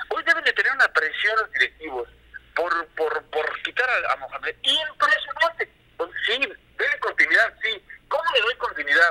hoy 0.09 0.23
deben 0.23 0.43
de 0.43 0.53
tener 0.53 0.71
una 0.71 0.87
presión 0.87 1.37
los 1.37 1.51
directivos 1.51 2.09
por, 2.55 2.87
por, 2.89 3.23
por 3.25 3.61
quitar 3.61 3.87
a, 4.09 4.15
Mohamed. 4.17 4.55
Impresionante. 4.63 5.69
Pues 5.97 6.09
sí, 6.25 6.39
debe 6.39 6.99
continuidad, 6.99 7.53
sí. 7.61 7.81
¿Cómo 8.07 8.23
le 8.33 8.41
doy 8.41 8.55
continuidad? 8.55 9.09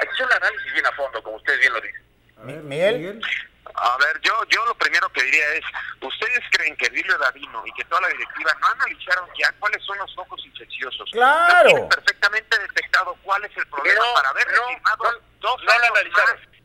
Hay 0.00 0.06
que 0.06 0.12
hacer 0.14 0.26
un 0.26 0.32
análisis 0.32 0.72
bien 0.72 0.86
a 0.86 0.92
fondo, 0.92 1.22
como 1.22 1.36
ustedes 1.36 1.60
bien 1.60 1.72
lo 1.72 1.80
dicen. 1.80 2.68
Miguel. 2.68 3.20
A 3.74 3.96
ver, 3.98 4.20
yo 4.22 4.32
yo 4.48 4.64
lo 4.66 4.74
primero 4.74 5.08
que 5.10 5.22
diría 5.22 5.54
es, 5.54 5.64
¿ustedes 6.00 6.40
creen 6.50 6.76
que 6.76 6.86
Emilio 6.86 7.16
Davino 7.18 7.62
y 7.66 7.72
que 7.72 7.84
toda 7.84 8.02
la 8.02 8.08
directiva 8.08 8.52
no 8.60 8.66
analizaron 8.68 9.28
ya 9.38 9.52
cuáles 9.58 9.82
son 9.84 9.98
los 9.98 10.14
focos 10.14 10.44
infecciosos? 10.44 11.08
Claro. 11.12 11.68
tienen 11.68 11.88
perfectamente 11.88 12.58
detectado 12.58 13.16
cuál 13.22 13.44
es 13.44 13.56
el 13.56 13.66
problema 13.68 14.04
para 14.14 14.28
haber 14.30 14.48
firmado 14.48 15.22
dos 15.40 15.60
años 15.62 15.92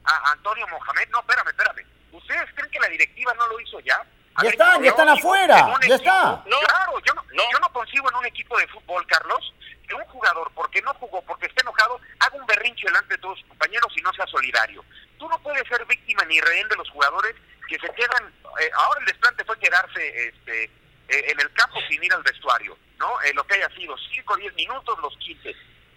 a 0.06 0.32
Antonio 0.32 0.68
Mohamed. 0.68 1.08
No, 1.10 1.20
espérame, 1.20 1.48
espérame. 1.50 1.86
¿Ustedes 2.12 2.50
creen 2.56 2.72
que 2.72 2.80
la 2.80 2.88
directiva 2.90 3.34
no 3.36 3.48
lo 3.48 3.60
hizo 3.60 3.80
ya? 3.82 4.02
ya 4.42 4.50
están, 4.50 4.82
ya 4.82 4.90
están 4.90 5.10
afuera, 5.10 5.80
ya 5.88 5.96
está. 5.96 6.44
No, 6.48 6.60
claro, 6.60 7.00
yo 7.06 7.14
no, 7.14 7.24
yo 7.32 7.60
no 7.60 7.72
consigo 7.72 8.10
en 8.10 8.16
un 8.16 8.26
equipo 8.26 8.58
de 8.58 8.68
fútbol, 8.68 9.06
Carlos, 9.08 9.54
que 9.88 9.94
un 9.94 10.06
jugador, 10.06 10.52
porque 10.56 10.82
no 10.82 10.94
jugó, 10.96 11.22
porque 11.24 11.46
esté 11.46 11.62
enojado, 11.62 12.00
haga 12.20 12.36
un 12.36 12.46
berrinche 12.46 12.88
delante 12.88 13.14
de 13.14 13.20
todos 13.20 13.38
sus 13.40 13.48
compañeros 13.50 13.92
y 13.96 14.02
no 14.02 14.12
sea 14.14 14.26
solidario. 14.28 14.84
Tú 15.24 15.30
no 15.30 15.40
puedes 15.40 15.66
ser 15.70 15.86
víctima 15.86 16.26
ni 16.26 16.38
rehén 16.42 16.68
de 16.68 16.76
los 16.76 16.90
jugadores 16.90 17.34
que 17.70 17.80
se 17.80 17.88
quedan. 17.94 18.34
Eh, 18.60 18.70
ahora 18.74 19.00
el 19.00 19.06
desplante 19.06 19.46
fue 19.46 19.58
quedarse 19.58 20.28
este, 20.28 20.66
eh, 20.66 21.32
en 21.32 21.40
el 21.40 21.50
campo 21.54 21.80
sin 21.88 22.04
ir 22.04 22.14
al 22.14 22.24
vestuario, 22.24 22.78
¿no? 23.00 23.22
Eh, 23.22 23.34
lo 23.34 23.48
que 23.48 23.54
haya 23.54 23.70
sido 23.70 23.96
5 23.98 24.34
o 24.34 24.36
10 24.36 24.54
minutos, 24.56 25.00
los 25.00 25.16
15. 25.20 25.56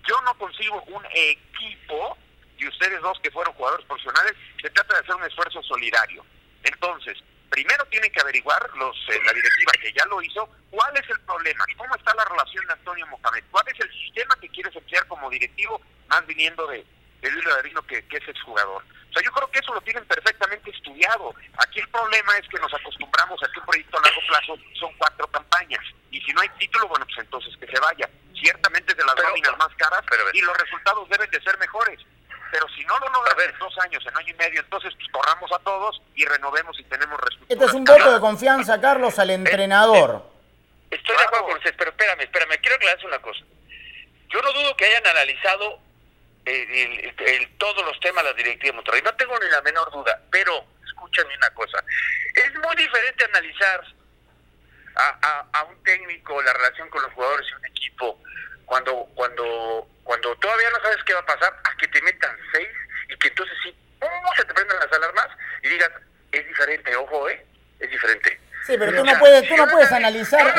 Yo 0.08 0.20
no 0.20 0.32
consigo 0.38 0.80
un 0.80 1.04
equipo, 1.12 2.16
y 2.56 2.68
ustedes 2.68 3.02
dos 3.02 3.18
que 3.18 3.32
fueron 3.32 3.52
jugadores 3.54 3.84
profesionales, 3.86 4.34
se 4.62 4.70
trata 4.70 4.94
de 4.94 5.00
hacer 5.00 5.16
un 5.16 5.24
esfuerzo 5.24 5.60
solidario. 5.64 6.24
Entonces, 6.62 7.18
primero 7.50 7.84
tienen 7.86 8.12
que 8.12 8.20
averiguar 8.20 8.62
los 8.76 8.96
la 9.08 9.32
directiva 9.32 9.72
que 9.82 9.92
ya 9.92 10.06
lo 10.06 10.22
hizo, 10.22 10.48
cuál 10.70 10.96
es 10.96 11.10
el 11.10 11.18
problema, 11.22 11.64
cómo 11.76 11.96
está 11.96 12.14
la 12.14 12.26
relación 12.26 12.64
de 12.64 12.74
Antonio 12.74 13.08
Mohamed, 13.08 13.42
cuál 13.50 13.66
es 13.74 13.80
el 13.80 13.90
sistema 13.90 14.36
que 14.40 14.48
quieres 14.50 14.76
emplear 14.76 15.04
como 15.08 15.28
directivo, 15.30 15.80
más 16.06 16.24
viniendo 16.28 16.64
de, 16.68 16.86
de 17.22 17.30
Luis 17.32 17.44
que, 17.88 18.06
que 18.06 18.18
es 18.18 18.28
exjugador. 18.28 18.84
Sea, 19.16 19.24
yo 19.24 19.32
creo 19.32 19.50
que 19.50 19.58
eso 19.60 19.72
lo 19.72 19.80
tienen 19.80 20.04
perfectamente 20.04 20.70
estudiado. 20.70 21.34
Aquí 21.56 21.80
el 21.80 21.88
problema 21.88 22.36
es 22.36 22.46
que 22.48 22.58
nos 22.60 22.72
acostumbramos 22.74 23.42
a 23.42 23.48
que 23.50 23.60
un 23.60 23.64
proyecto 23.64 23.98
a 23.98 24.02
largo 24.02 24.20
plazo 24.28 24.56
son 24.78 24.92
cuatro 24.98 25.26
campañas. 25.28 25.80
Y 26.10 26.20
si 26.20 26.32
no 26.34 26.42
hay 26.42 26.48
título, 26.58 26.88
bueno, 26.88 27.06
pues 27.06 27.18
entonces 27.24 27.56
que 27.56 27.66
se 27.66 27.80
vaya. 27.80 28.10
Ciertamente 28.34 28.92
es 28.92 28.98
de 28.98 29.04
las 29.04 29.16
nóminas 29.16 29.56
más 29.56 29.74
caras 29.76 30.04
y 30.34 30.40
los 30.42 30.56
resultados 30.58 31.08
deben 31.08 31.30
de 31.30 31.40
ser 31.40 31.56
mejores. 31.58 31.98
Pero 32.52 32.68
si 32.76 32.84
no 32.84 32.98
lo 32.98 33.08
logramos 33.08 33.44
en 33.44 33.58
dos 33.58 33.78
años, 33.78 34.04
en 34.06 34.16
año 34.16 34.28
y 34.28 34.34
medio, 34.34 34.60
entonces 34.60 34.92
pues, 34.94 35.08
corramos 35.10 35.50
a 35.50 35.58
todos 35.60 36.02
y 36.14 36.26
renovemos 36.26 36.78
y 36.78 36.84
tenemos 36.84 37.18
resultados. 37.18 37.48
Este 37.48 37.64
es 37.64 37.72
un 37.72 37.84
voto 37.84 38.12
de 38.12 38.20
confianza, 38.20 38.78
Carlos, 38.78 39.18
al 39.18 39.30
entrenador. 39.30 40.30
estoy 40.90 41.16
de 41.16 41.22
acuerdo 41.22 41.46
con 41.46 41.56
usted, 41.56 41.74
pero 41.78 41.90
espérame, 41.90 42.20
espérame, 42.20 42.60
quiero 42.60 42.76
aclarar 42.76 43.06
una 43.06 43.18
cosa 43.20 43.40
yo 44.28 44.42
no 44.42 44.52
dudo 44.52 44.76
que 44.76 44.84
hayan 44.84 45.06
analizado 45.06 45.78
el, 46.46 47.48
todos 47.58 47.84
los 47.84 47.98
temas 48.00 48.24
la 48.24 48.32
directiva 48.32 48.72
de 48.72 48.76
Monterrey, 48.76 49.02
no 49.02 49.14
tengo 49.16 49.38
ni 49.38 49.50
la 49.50 49.62
menor 49.62 49.90
duda, 49.90 50.20
pero 50.30 50.64
escúchame 50.84 51.36
una 51.36 51.50
cosa, 51.50 51.82
es 52.34 52.54
muy 52.54 52.76
diferente 52.76 53.24
analizar 53.24 53.84
a, 54.96 55.64
un 55.68 55.82
técnico 55.82 56.40
la 56.42 56.52
relación 56.52 56.88
con 56.88 57.02
los 57.02 57.12
jugadores 57.12 57.46
y 57.50 57.54
un 57.54 57.66
equipo 57.66 58.20
cuando 58.64 59.06
cuando 59.14 59.86
cuando 60.02 60.34
todavía 60.36 60.70
no 60.70 60.80
sabes 60.80 61.02
qué 61.04 61.12
va 61.12 61.20
a 61.20 61.26
pasar 61.26 61.54
a 61.64 61.76
que 61.76 61.88
te 61.88 62.00
metan 62.02 62.36
seis 62.52 62.68
y 63.08 63.16
que 63.18 63.28
entonces 63.28 63.56
sí 63.62 63.76
se 64.36 64.44
te 64.44 64.54
prendan 64.54 64.78
las 64.78 64.92
alarmas 64.92 65.28
y 65.62 65.68
digas 65.68 65.90
es 66.32 66.46
diferente 66.46 66.96
ojo 66.96 67.28
eh 67.28 67.44
es 67.80 67.90
diferente 67.90 68.40
Sí, 68.66 68.76
pero 68.76 68.92
tú 68.96 69.04
no 69.04 69.18
puedes, 69.18 69.48
tú 69.48 69.56
no 69.56 69.68
puedes 69.68 69.92
analizar 69.92 70.52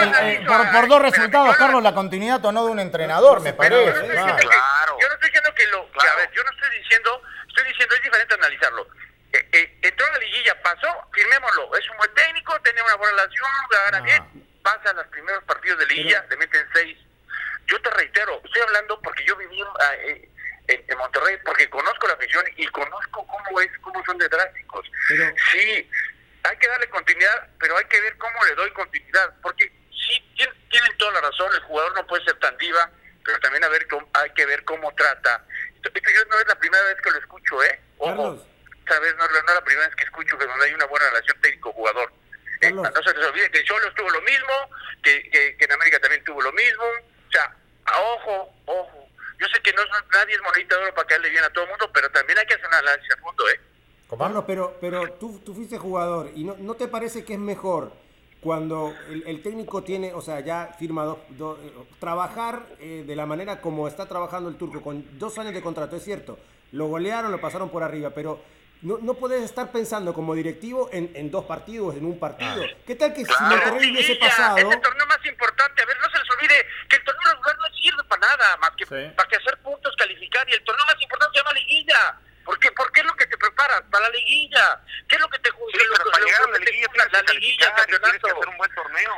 por, 0.45 0.87
dos 0.87 1.01
resultados, 1.01 1.57
Carlos, 1.57 1.83
la 1.83 1.93
continuidad 1.93 2.43
o 2.45 2.51
no 2.53 2.65
de 2.65 2.71
un 2.71 2.79
entrenador, 2.79 3.41
me 3.41 3.53
parece. 3.53 4.07
Claro. 4.07 4.97
Yo 4.99 5.07
no 5.07 5.13
estoy 5.13 5.29
diciendo 5.29 5.53
que 5.53 5.67
lo, 5.67 5.79
a 5.81 6.15
ver, 6.15 6.31
yo 6.31 6.41
no 6.43 6.51
estoy 6.51 6.79
diciendo, 6.79 7.21
estoy 7.49 7.65
diciendo 7.65 7.95
es 7.95 8.01
diferente 8.03 8.33
analizarlo. 8.33 8.87
Eh, 9.33 9.49
eh, 9.51 9.79
entró 9.81 10.05
a 10.05 10.11
la 10.11 10.17
liguilla, 10.19 10.61
pasó, 10.63 10.87
firmémoslo, 11.13 11.75
es 11.75 11.89
un 11.89 11.97
buen 11.97 12.13
técnico, 12.13 12.57
tenía 12.61 12.83
una 12.85 12.95
buena 12.95 13.11
relación, 13.17 13.49
gana 13.69 13.99
bien, 13.99 14.23
pasa 14.63 14.93
los 14.93 15.07
primeros 15.07 15.43
partidos 15.43 15.79
de 15.79 15.87
liguilla, 15.87 16.25
le 16.29 16.37
meten 16.37 16.65
seis. 16.73 16.97
Yo 17.65 17.81
te 17.81 17.89
reitero, 17.89 18.41
estoy 18.45 18.61
hablando 18.61 19.01
porque 19.01 19.25
yo 19.25 19.35
viví 19.35 19.59
en, 19.59 19.67
ah, 19.81 19.93
en, 20.67 20.97
Monterrey, 20.97 21.37
porque 21.43 21.69
conozco 21.69 22.07
la 22.07 22.13
afición 22.13 22.45
y 22.55 22.65
conozco 22.67 23.27
cómo 23.27 23.59
es, 23.59 23.69
cómo 23.81 24.03
son 24.05 24.17
de 24.17 24.27
drásticos. 24.29 24.89
Sí, 25.51 25.89
hay 26.47 26.57
que 26.57 26.67
darle 26.67 26.89
continuidad, 26.89 27.47
pero 27.59 27.77
hay 27.77 27.85
que 27.85 28.01
ver 28.01 28.17
cómo 28.17 28.45
le 28.45 28.55
doy 28.55 28.71
continuidad, 28.71 29.33
porque 29.41 29.71
sí, 29.91 30.23
tienen, 30.69 30.97
toda 30.97 31.13
la 31.13 31.21
razón, 31.21 31.53
el 31.53 31.61
jugador 31.61 31.93
no 31.93 32.07
puede 32.07 32.23
ser 32.23 32.39
tan 32.39 32.57
diva, 32.57 32.89
pero 33.23 33.39
también 33.39 33.63
a 33.63 33.69
ver 33.69 33.85
hay 34.13 34.29
que 34.31 34.45
ver 34.45 34.63
cómo 34.63 34.93
trata. 34.95 35.43
Esto, 35.75 35.89
no 36.29 36.39
es 36.39 36.47
la 36.47 36.55
primera 36.55 36.83
vez 36.83 36.97
que 37.01 37.11
lo 37.11 37.17
escucho, 37.19 37.63
¿eh? 37.63 37.79
Ojo, 37.97 38.47
sabes, 38.87 39.15
no, 39.15 39.27
no 39.27 39.37
es 39.37 39.45
la 39.45 39.63
primera 39.63 39.87
vez 39.87 39.95
que 39.95 40.03
escucho 40.05 40.37
que 40.37 40.45
donde 40.45 40.65
hay 40.65 40.73
una 40.73 40.85
buena 40.85 41.09
relación 41.09 41.39
técnico-jugador. 41.41 42.11
Eh, 42.61 42.71
no 42.71 42.83
se 42.91 43.13
les 43.13 43.27
olvide 43.27 43.51
que 43.51 43.63
Cholos 43.63 43.93
tuvo 43.95 44.09
lo 44.09 44.21
mismo, 44.21 44.53
que, 45.03 45.29
que, 45.29 45.55
en 45.59 45.71
América 45.71 45.99
también 45.99 46.23
tuvo 46.23 46.41
lo 46.41 46.51
mismo. 46.53 46.83
O 46.83 47.31
sea, 47.31 47.55
ojo, 47.99 48.53
ojo. 48.65 49.09
Yo 49.39 49.47
sé 49.49 49.61
que 49.61 49.73
no 49.73 49.83
nadie 50.11 50.35
es 50.35 50.41
monedita 50.41 50.75
de 50.75 50.83
oro 50.83 50.95
para 50.95 51.07
caerle 51.07 51.29
bien 51.29 51.43
a 51.43 51.49
todo 51.51 51.65
el 51.65 51.69
mundo, 51.69 51.91
pero 51.93 52.09
también 52.09 52.39
hay 52.39 52.47
que 52.47 52.55
hacer 52.55 52.67
un 52.67 52.73
análisis 52.73 53.13
a 53.13 53.17
fondo, 53.17 53.47
¿eh? 53.49 53.59
Carlos, 54.15 54.43
pero, 54.47 54.77
pero 54.79 55.13
tú, 55.13 55.39
tú 55.43 55.53
fuiste 55.53 55.77
jugador 55.77 56.31
y 56.35 56.43
no, 56.43 56.55
no 56.59 56.75
te 56.75 56.87
parece 56.87 57.25
que 57.25 57.33
es 57.33 57.39
mejor 57.39 57.91
cuando 58.41 58.93
el, 59.09 59.41
técnico 59.41 59.83
tiene, 59.83 60.13
o 60.13 60.21
sea, 60.21 60.39
ya 60.39 60.73
firmado, 60.77 61.19
eh, 61.31 61.73
trabajar 61.99 62.65
eh, 62.79 63.03
de 63.05 63.15
la 63.15 63.25
manera 63.25 63.61
como 63.61 63.87
está 63.87 64.05
trabajando 64.05 64.49
el 64.49 64.55
turco, 64.55 64.81
con 64.81 65.19
dos 65.19 65.37
años 65.37 65.53
de 65.53 65.61
contrato, 65.61 65.95
es 65.95 66.03
cierto, 66.03 66.37
lo 66.71 66.87
golearon, 66.87 67.31
lo 67.31 67.41
pasaron 67.41 67.69
por 67.69 67.83
arriba, 67.83 68.11
pero 68.11 68.39
no, 68.83 68.99
no 68.99 69.15
puedes 69.15 69.43
estar 69.43 69.71
pensando 69.71 70.13
como 70.13 70.35
directivo 70.35 70.89
en, 70.93 71.11
en 71.15 71.31
dos 71.31 71.45
partidos, 71.45 71.95
en 71.95 72.05
un 72.05 72.19
partido. 72.19 72.63
¿Qué 72.85 72.95
tal 72.95 73.13
que 73.13 73.25
si 73.25 73.43
Monterrey 73.43 73.91
hubiese 73.91 74.15
pasado... 74.15 74.57
Es 74.57 74.63
el 74.63 74.81
torneo 74.81 75.07
más 75.07 75.25
importante, 75.25 75.81
a 75.81 75.85
ver, 75.85 75.97
no 75.99 76.09
se 76.09 76.19
les 76.19 76.29
olvide 76.29 76.65
que 76.87 76.95
el 76.97 77.03
torneo 77.03 77.33
regular 77.33 77.57
no 77.57 77.77
sirve 77.81 78.03
para 78.03 78.27
nada, 78.27 78.57
más 78.57 78.71
que 78.77 78.85
para 78.85 79.29
que 79.29 79.35
hacer 79.35 79.57
puntos, 79.63 79.95
calificar, 79.97 80.47
y 80.47 80.53
el 80.53 80.63
torneo 80.63 80.85
más 80.85 81.01
importante 81.01 81.33
se 81.33 81.43
llama 81.43 81.53
liguilla. 81.53 82.19
¿Por 82.47 82.57
qué? 82.59 82.71
¿Por 82.71 82.89
qué 82.93 83.01
es 83.01 83.05
lo 83.05 83.13
que 83.13 83.25
te 83.27 83.37
preparas? 83.37 83.83
Para 83.91 84.07
la 84.07 84.15
liguilla. 84.15 84.81
¿Qué 85.05 85.15
es 85.15 85.21
lo 85.21 85.27
que 85.27 85.37
te 85.39 85.49
sí, 85.49 85.83
pero 85.91 86.09
para 86.09 86.23
llegar 86.23 86.41
a 86.43 86.47
la 86.47 86.59
liguilla, 86.59 86.87
la, 86.95 87.21
la 87.21 87.33
liguilla, 87.33 87.75
campeonato. 87.75 88.03
Tienes 88.07 88.23
que 88.23 88.31
hacer 88.31 88.47
un 88.47 88.57
buen 88.57 88.73
torneo. 88.73 89.13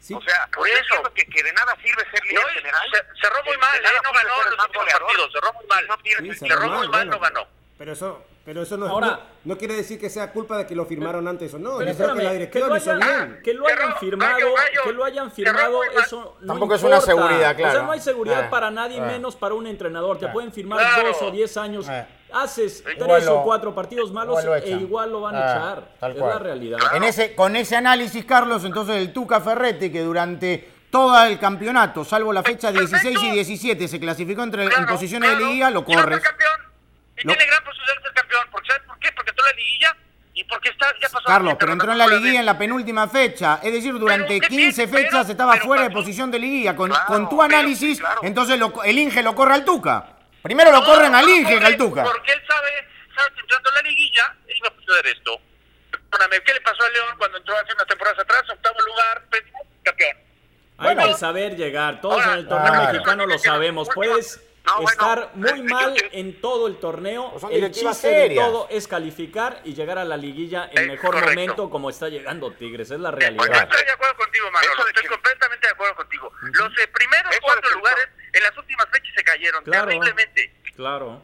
Sí. 0.00 0.14
O 0.14 0.22
sea, 0.22 0.48
por 0.52 0.66
eso 0.66 1.02
que, 1.14 1.26
que 1.26 1.42
de 1.42 1.52
nada 1.52 1.76
sirve 1.84 2.02
ser 2.10 2.24
líder 2.24 2.48
general. 2.48 2.82
Se, 2.90 3.20
cerró 3.20 3.44
muy 3.44 3.56
mal, 3.58 3.76
¿eh? 3.76 3.88
no 4.02 4.10
ganó 4.10 4.42
los 4.42 4.64
últimos 4.64 4.86
partidos, 4.90 5.32
cerró 5.32 5.52
muy 5.52 5.66
mal. 5.66 5.86
Sí, 6.34 6.46
cerró 6.48 6.68
muy 6.70 6.88
mal, 6.88 7.08
no 7.08 7.20
ganó. 7.20 7.46
Pero 7.76 7.92
eso, 7.92 8.24
pero 8.44 8.62
eso 8.62 8.76
no, 8.76 8.86
Ahora, 8.86 9.20
no, 9.44 9.56
quiere 9.56 9.74
decir 9.74 10.00
que 10.00 10.10
sea 10.10 10.32
culpa 10.32 10.56
de 10.58 10.66
que 10.66 10.74
lo 10.74 10.84
firmaron 10.86 11.28
antes 11.28 11.54
o 11.54 11.58
no. 11.58 11.78
Pero 11.78 11.90
espérame, 11.90 12.18
que 12.18 12.24
la 12.24 12.32
directiva 12.32 12.66
lo 12.68 12.76
hizo 12.76 12.96
bien. 12.96 13.40
Que 13.44 13.54
lo 13.54 13.66
hayan 13.66 13.96
firmado, 13.98 14.54
que 14.84 14.92
lo 14.92 15.04
hayan 15.04 15.30
firmado, 15.30 15.84
eso 15.84 16.36
no 16.40 16.46
Tampoco 16.46 16.74
es 16.74 16.82
una 16.82 17.00
seguridad, 17.00 17.56
claro. 17.56 17.72
O 17.72 17.76
sea, 17.76 17.82
no 17.82 17.92
hay 17.92 18.00
seguridad 18.00 18.46
eh, 18.46 18.48
para 18.50 18.70
nadie, 18.70 18.98
eh, 18.98 19.02
menos 19.02 19.36
para 19.36 19.54
un 19.54 19.66
entrenador. 19.66 20.18
Te 20.18 20.26
eh. 20.26 20.30
pueden 20.32 20.52
firmar 20.52 21.02
dos 21.02 21.22
o 21.22 21.30
diez 21.30 21.56
años. 21.56 21.86
Haces 22.34 22.82
tres 22.98 23.26
o 23.28 23.42
cuatro 23.42 23.74
partidos 23.74 24.12
malos 24.12 24.44
e 24.64 24.70
igual 24.70 25.10
lo 25.12 25.20
van 25.20 25.36
a 25.36 25.38
echar. 25.38 25.88
Tal 25.98 26.12
es 26.12 26.18
la 26.18 26.38
realidad. 26.38 26.78
En 26.94 27.04
ese, 27.04 27.34
con 27.34 27.56
ese 27.56 27.76
análisis, 27.76 28.24
Carlos, 28.24 28.64
entonces 28.64 28.96
el 28.96 29.12
Tuca 29.12 29.40
Ferretti, 29.40 29.90
que 29.90 30.00
durante 30.00 30.72
todo 30.90 31.24
el 31.24 31.38
campeonato, 31.38 32.04
salvo 32.04 32.32
la 32.32 32.42
fecha 32.42 32.70
16 32.70 33.18
y 33.22 33.30
17, 33.30 33.88
se 33.88 33.98
clasificó 33.98 34.42
entre, 34.42 34.64
en 34.64 34.86
posiciones 34.86 35.38
de 35.38 35.44
liga, 35.44 35.70
lo 35.70 35.84
corre. 35.84 36.16
Y 37.16 37.26
tiene 37.26 37.46
gran 37.46 37.64
posibilidad 37.64 37.96
de 37.96 38.02
ser 38.02 38.12
campeón. 38.14 38.42
¿Sabes 38.66 38.82
por 38.86 38.98
qué? 38.98 39.08
Porque 39.14 39.30
entró 39.30 39.44
en 39.46 39.50
la 39.50 39.56
liguilla 39.56 39.96
y 40.34 40.44
porque 40.44 40.68
está, 40.70 40.86
ya 41.00 41.08
pasó 41.08 41.24
Carlos, 41.26 41.56
pero 41.58 41.72
entró 41.72 41.92
en 41.92 41.98
la 41.98 42.06
liguilla 42.06 42.40
en 42.40 42.46
la 42.46 42.58
penúltima 42.58 43.08
fecha. 43.08 43.60
Es 43.62 43.72
decir, 43.72 43.98
durante 43.98 44.40
15 44.40 44.88
fechas 44.88 45.28
estaba 45.28 45.56
fuera 45.56 45.84
de 45.84 45.90
posición 45.90 46.30
de 46.30 46.38
liguilla. 46.38 46.74
Con, 46.76 46.92
con 47.06 47.28
tu 47.28 47.40
análisis, 47.42 48.02
entonces 48.22 48.58
lo, 48.58 48.82
el 48.82 48.98
Inge 48.98 49.22
lo 49.22 49.34
corre 49.34 49.54
al 49.54 49.64
Tuca. 49.64 50.11
Primero 50.42 50.72
lo 50.72 50.84
corren 50.84 51.14
al 51.14 51.28
Inge 51.28 51.58
que 51.58 51.64
al 51.64 51.76
Tuca. 51.76 52.02
Porque 52.04 52.32
él 52.32 52.42
sabe, 52.46 52.88
sabe 53.14 53.34
que 53.34 53.40
entrando 53.40 53.68
en 53.70 53.74
la 53.76 53.82
liguilla 53.82 54.36
iba 54.48 54.68
a 54.68 54.74
suceder 54.74 55.06
esto. 55.06 55.40
Perdóname, 56.10 56.42
¿qué 56.42 56.54
le 56.54 56.60
pasó 56.60 56.82
a 56.82 56.90
León 56.90 57.14
cuando 57.16 57.38
entró 57.38 57.54
hace 57.56 57.72
unas 57.72 57.86
temporadas 57.86 58.18
atrás? 58.18 58.42
Octavo 58.50 58.80
lugar, 58.80 59.24
campeón. 59.82 60.16
Hay 60.78 60.96
que 60.96 61.14
saber 61.14 61.56
llegar. 61.56 62.00
Todos 62.00 62.26
en 62.26 62.32
el 62.32 62.48
torneo 62.48 62.82
mexicano 62.86 63.26
lo 63.26 63.38
sabemos. 63.38 63.88
Puedes 63.94 64.42
estar 64.88 65.30
muy 65.34 65.62
mal 65.62 65.94
en 66.12 66.40
todo 66.40 66.66
el 66.66 66.78
torneo. 66.78 67.32
Pues 67.32 67.52
el 67.52 67.70
chiste 67.70 68.08
de 68.08 68.34
todo 68.34 68.66
es 68.68 68.88
calificar 68.88 69.60
y 69.64 69.74
llegar 69.74 69.98
a 69.98 70.04
la 70.04 70.16
liguilla 70.16 70.68
en 70.72 70.88
mejor 70.88 71.20
momento 71.20 71.70
como 71.70 71.88
está 71.88 72.08
llegando 72.08 72.50
Tigres. 72.52 72.90
Es 72.90 73.00
la 73.00 73.12
realidad. 73.12 73.46
Yo 73.46 73.52
estoy 73.52 73.84
de 73.84 73.92
acuerdo 73.92 74.16
contigo, 74.16 74.50
Manolo. 74.50 74.88
Estoy 74.88 75.06
completamente 75.06 75.66
de 75.66 75.72
acuerdo 75.72 75.94
contigo. 75.94 76.32
Los 76.42 76.78
eh, 76.78 76.88
primeros 76.88 77.34
cuatro 77.40 77.70
lugares 77.70 78.08
en 78.32 78.42
las 78.42 78.56
últimas 78.56 78.86
fechas 78.90 79.12
se 79.14 79.24
cayeron 79.24 79.64
terriblemente. 79.64 80.52
Claro. 80.74 81.22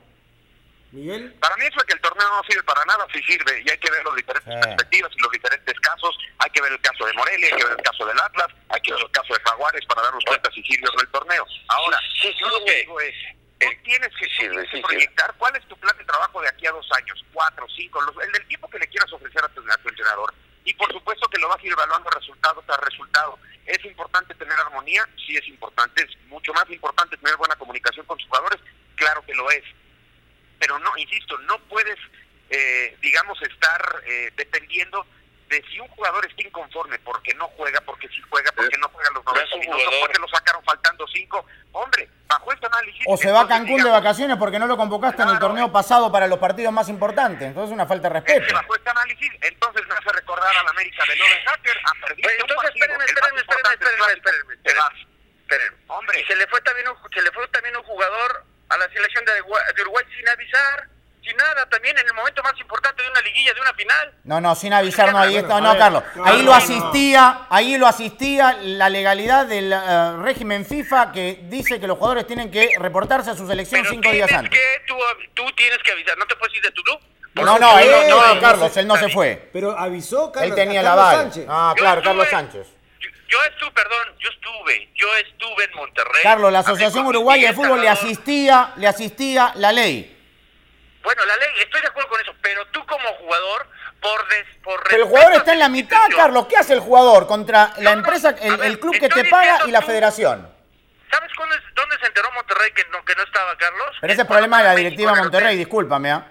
Miguel. 0.92 1.35
Para 1.35 1.55
mí 1.57 1.66
eso 1.66 1.79
es 1.81 1.85
que 1.85 1.92
el 1.92 2.01
torneo 2.01 2.29
no 2.29 2.42
sirve 2.49 2.62
para 2.62 2.83
nada, 2.87 3.07
sí 3.12 3.21
sirve, 3.23 3.62
y 3.64 3.71
hay 3.71 3.77
que 3.77 3.90
ver 3.90 4.03
los 4.05 4.16
diferentes 4.16 4.55
perspectivas 4.64 5.12
y 5.14 5.21
los 5.21 5.33
diferentes 5.33 5.81
casos. 5.81 6.18
Hay 6.38 6.51
que 6.51 6.62
ver 6.62 6.73
el 6.73 6.81
caso 6.81 7.05
de 7.05 7.12
Morelia, 7.12 7.49
hay 7.53 7.59
que 7.59 7.64
ver 7.64 7.77
el 7.77 7.85
caso 7.85 8.07
del 8.07 8.18
Atlas, 8.18 8.49
hay 8.71 8.81
que 8.81 8.92
ver 8.92 9.03
el 9.03 9.11
caso 9.11 9.35
de 9.35 9.40
Jaguares 9.40 9.85
para 9.87 10.03
darnos 10.03 10.25
cuenta 10.25 10.51
si 10.51 10.62
sirve 10.62 10.88
o 10.88 10.92
no 10.92 11.01
el 11.03 11.09
torneo. 11.09 11.47
Ahora, 11.68 11.99
sí, 12.23 12.35
yo 12.40 12.49
lo 12.49 12.64
que 12.64 12.75
digo 12.77 13.01
es, 13.01 13.14
tú 13.59 13.68
tienes 13.85 14.09
que, 14.16 14.81
proyectar 14.81 15.35
cuál 15.37 15.57
es 15.57 15.68
tu 15.68 15.77
plan 15.77 15.97
de 15.99 16.05
trabajo 16.05 16.40
de 16.40 16.49
aquí 16.49 16.66
a 16.66 16.73
dos 16.73 16.88
años, 16.97 17.23
cuatro, 17.35 17.66
cinco, 17.77 18.03
el 18.23 18.33
del 18.33 18.47
tiempo 18.47 18.71
que 18.71 18.79
le 18.79 18.87
quieras 18.88 19.12
ofrecer 19.12 19.44
a 19.44 19.49
tu, 19.49 19.61
a 19.61 19.77
tu 19.77 19.88
entrenador. 19.90 20.33
Y 20.68 20.74
por 20.74 20.92
supuesto 20.92 21.26
que 21.28 21.38
lo 21.38 21.48
vas 21.48 21.59
a 21.59 21.66
ir 21.66 21.72
evaluando 21.72 22.11
resultado 22.11 22.62
tras 22.66 22.78
resultado. 22.81 23.38
¿Es 23.64 23.83
importante 23.87 24.35
tener 24.35 24.52
armonía? 24.59 25.09
Sí 25.16 25.35
es 25.35 25.48
importante. 25.48 26.04
Es 26.04 26.14
mucho 26.26 26.52
más 26.52 26.68
importante 26.68 27.16
tener 27.16 27.37
buena 27.37 27.57
comunicación 27.57 28.04
con 28.04 28.18
sus 28.18 28.28
jugadores. 28.28 28.61
Claro 28.96 29.24
que 29.24 29.35
lo 29.35 29.50
es 29.50 29.64
pero 30.59 30.78
no, 30.78 30.96
insisto, 30.96 31.38
no 31.46 31.59
puedes, 31.68 31.98
eh, 32.50 32.96
digamos, 33.00 33.40
estar 33.42 34.02
eh, 34.07 34.33
dependiendo 34.37 35.07
de 35.49 35.65
si 35.71 35.81
un 35.81 35.89
jugador 35.89 36.27
está 36.27 36.43
inconforme 36.43 36.99
porque 37.01 37.35
no 37.35 37.49
juega, 37.57 37.81
porque 37.81 38.09
sí 38.09 38.21
juega, 38.29 38.51
porque 38.53 38.77
no 38.79 38.89
juega 38.89 39.11
los 39.15 39.25
90 39.25 39.57
minutos, 39.57 39.95
porque 40.01 40.19
lo 40.19 40.29
sacaron 40.29 40.63
faltando 40.65 41.07
cinco. 41.09 41.45
Hombre, 41.73 42.09
bajo 42.27 42.53
este 42.53 42.67
análisis... 42.67 43.03
O 43.07 43.17
se 43.17 43.31
va 43.31 43.43
a 43.43 43.49
Cancún 43.49 43.83
de 43.83 43.91
vacaciones 43.91 44.37
porque 44.37 44.59
no 44.59 44.67
lo 44.67 44.77
convocaste 44.77 45.23
en 45.23 45.29
el 45.31 45.39
torneo 45.39 45.73
pasado 45.73 46.13
para 46.13 46.27
los 46.27 46.39
partidos 46.39 46.73
más 46.73 46.89
importantes. 46.89 47.49
Entonces 47.49 47.71
es 47.71 47.75
una 47.75 47.87
falta 47.87 48.09
de 48.09 48.21
respeto. 48.21 48.55
bajo 48.55 48.75
este 48.75 48.91
análisis, 48.91 49.31
entonces 49.41 49.87
me 49.87 49.95
hace 49.95 50.13
recordar 50.13 50.57
a 50.57 50.63
la 50.63 50.71
América 50.71 51.03
de 51.09 51.17
Loren 51.17 51.45
Hacker 51.47 51.77
a 51.85 52.07
perder 52.07 52.41
Entonces, 52.41 52.71
espérenme, 52.75 53.05
espérenme, 53.05 53.41
espérenme, 53.41 53.75
espérenme, 53.75 54.53
espérenme, 54.53 55.77
Hombre. 55.87 56.25
se 56.27 56.37
le 56.37 56.47
fue 56.49 56.61
también 56.61 56.89
un, 56.89 56.97
se 57.11 57.23
le 57.23 57.31
fue 57.33 57.49
también 57.49 57.75
un 57.77 57.83
jugador 57.85 58.45
a 58.69 58.77
la 58.77 58.89
selección 58.91 59.25
de, 59.25 59.83
Uruguay 59.83 60.05
sin 60.15 60.29
avisar, 60.29 60.89
sin 61.29 61.37
nada, 61.37 61.69
también 61.69 61.97
en 61.99 62.07
el 62.07 62.14
momento 62.14 62.43
más 62.43 62.59
importante 62.59 63.03
de 63.03 63.11
una 63.11 63.21
liguilla, 63.21 63.53
de 63.53 63.61
una 63.61 63.75
final. 63.75 64.12
No, 64.25 64.41
no, 64.41 64.55
sin 64.55 64.73
avisar, 64.73 65.12
no, 65.12 65.19
ahí 65.19 65.37
está, 65.37 65.61
no, 65.61 65.77
Carlos. 65.77 66.03
Ahí 66.25 66.43
lo 66.43 66.55
asistía, 66.55 67.47
ahí 67.51 67.77
lo 67.77 67.87
asistía 67.87 68.57
la 68.62 68.88
legalidad 68.88 69.47
del 69.47 69.73
eh, 69.73 70.17
régimen 70.23 70.64
FIFA 70.64 71.12
que 71.12 71.41
dice 71.43 71.79
que 71.79 71.87
los 71.87 71.99
jugadores 71.99 72.27
tienen 72.27 72.51
que 72.51 72.77
reportarse 72.79 73.31
a 73.31 73.35
su 73.35 73.47
selección 73.47 73.85
cinco 73.88 74.11
días 74.11 74.33
antes. 74.33 74.51
que 74.51 74.85
tú, 74.87 74.95
tú 75.35 75.45
tienes 75.53 75.79
que 75.79 75.93
avisar, 75.93 76.17
¿no 76.17 76.27
te 76.27 76.35
puedes 76.37 76.57
ir 76.57 76.62
de 76.62 76.71
tu 76.71 76.83
club? 76.83 76.99
No, 77.35 77.59
no, 77.59 77.79
él 77.79 77.91
no, 78.09 78.35
no, 78.35 78.41
Carlos, 78.41 78.77
él 78.77 78.87
no 78.87 78.97
se 78.97 79.11
fue. 79.11 79.51
Pero 79.53 79.79
avisó, 79.79 80.33
Carlos. 80.33 80.51
Él 80.51 80.57
tenía 80.57 80.83
la 80.83 80.93
aval. 80.95 81.31
Ah, 81.47 81.75
claro, 81.77 82.03
Carlos 82.03 82.27
Sánchez. 82.29 82.67
Yo 83.29 83.38
estuve, 83.45 83.71
perdón, 83.73 84.17
yo 84.19 84.31
estuve, 84.31 84.88
yo 84.95 85.07
estuve 85.17 85.64
en 85.64 85.77
Monterrey. 85.77 86.23
Carlos, 86.23 86.51
la 86.51 86.61
Asociación 86.61 87.07
Uruguaya 87.07 87.49
de 87.49 87.55
Fútbol 87.55 87.83
le 87.83 87.88
asistía, 87.88 88.73
le 88.77 88.88
asistía 88.88 89.53
la 89.57 89.71
ley. 89.71 90.17
Bueno, 91.09 91.25
la 91.25 91.37
ley, 91.38 91.49
estoy 91.61 91.81
de 91.81 91.87
acuerdo 91.87 92.11
con 92.11 92.21
eso, 92.21 92.35
pero 92.42 92.66
tú 92.66 92.85
como 92.85 93.09
jugador, 93.14 93.66
por, 93.99 94.29
des, 94.29 94.44
por 94.62 94.79
El 94.92 95.05
jugador 95.05 95.33
está 95.37 95.55
en 95.55 95.59
la 95.59 95.71
mitad, 95.71 96.07
Carlos. 96.14 96.44
¿Qué 96.49 96.59
hace 96.59 96.75
el 96.75 96.81
jugador 96.81 97.27
contra 97.27 97.73
la 97.79 97.92
empresa, 97.92 98.37
el, 98.38 98.79
club 98.79 98.92
que 99.01 99.09
te 99.09 99.25
paga 99.25 99.61
y 99.66 99.71
la 99.71 99.81
federación? 99.81 100.47
¿Sabes 101.11 101.31
dónde, 101.75 101.97
se 101.99 102.07
enteró 102.09 102.31
Monterrey 102.33 102.73
que 102.73 102.85
no, 102.92 103.03
que 103.07 103.14
no 103.14 103.23
estaba 103.23 103.57
Carlos? 103.57 103.97
Pero 104.03 104.12
ese 104.12 104.27
problema 104.27 104.59
de 104.59 104.64
la 104.64 104.75
directiva 104.75 105.14
Monterrey, 105.14 105.57
discúlpame. 105.57 106.11
¿ah? 106.11 106.27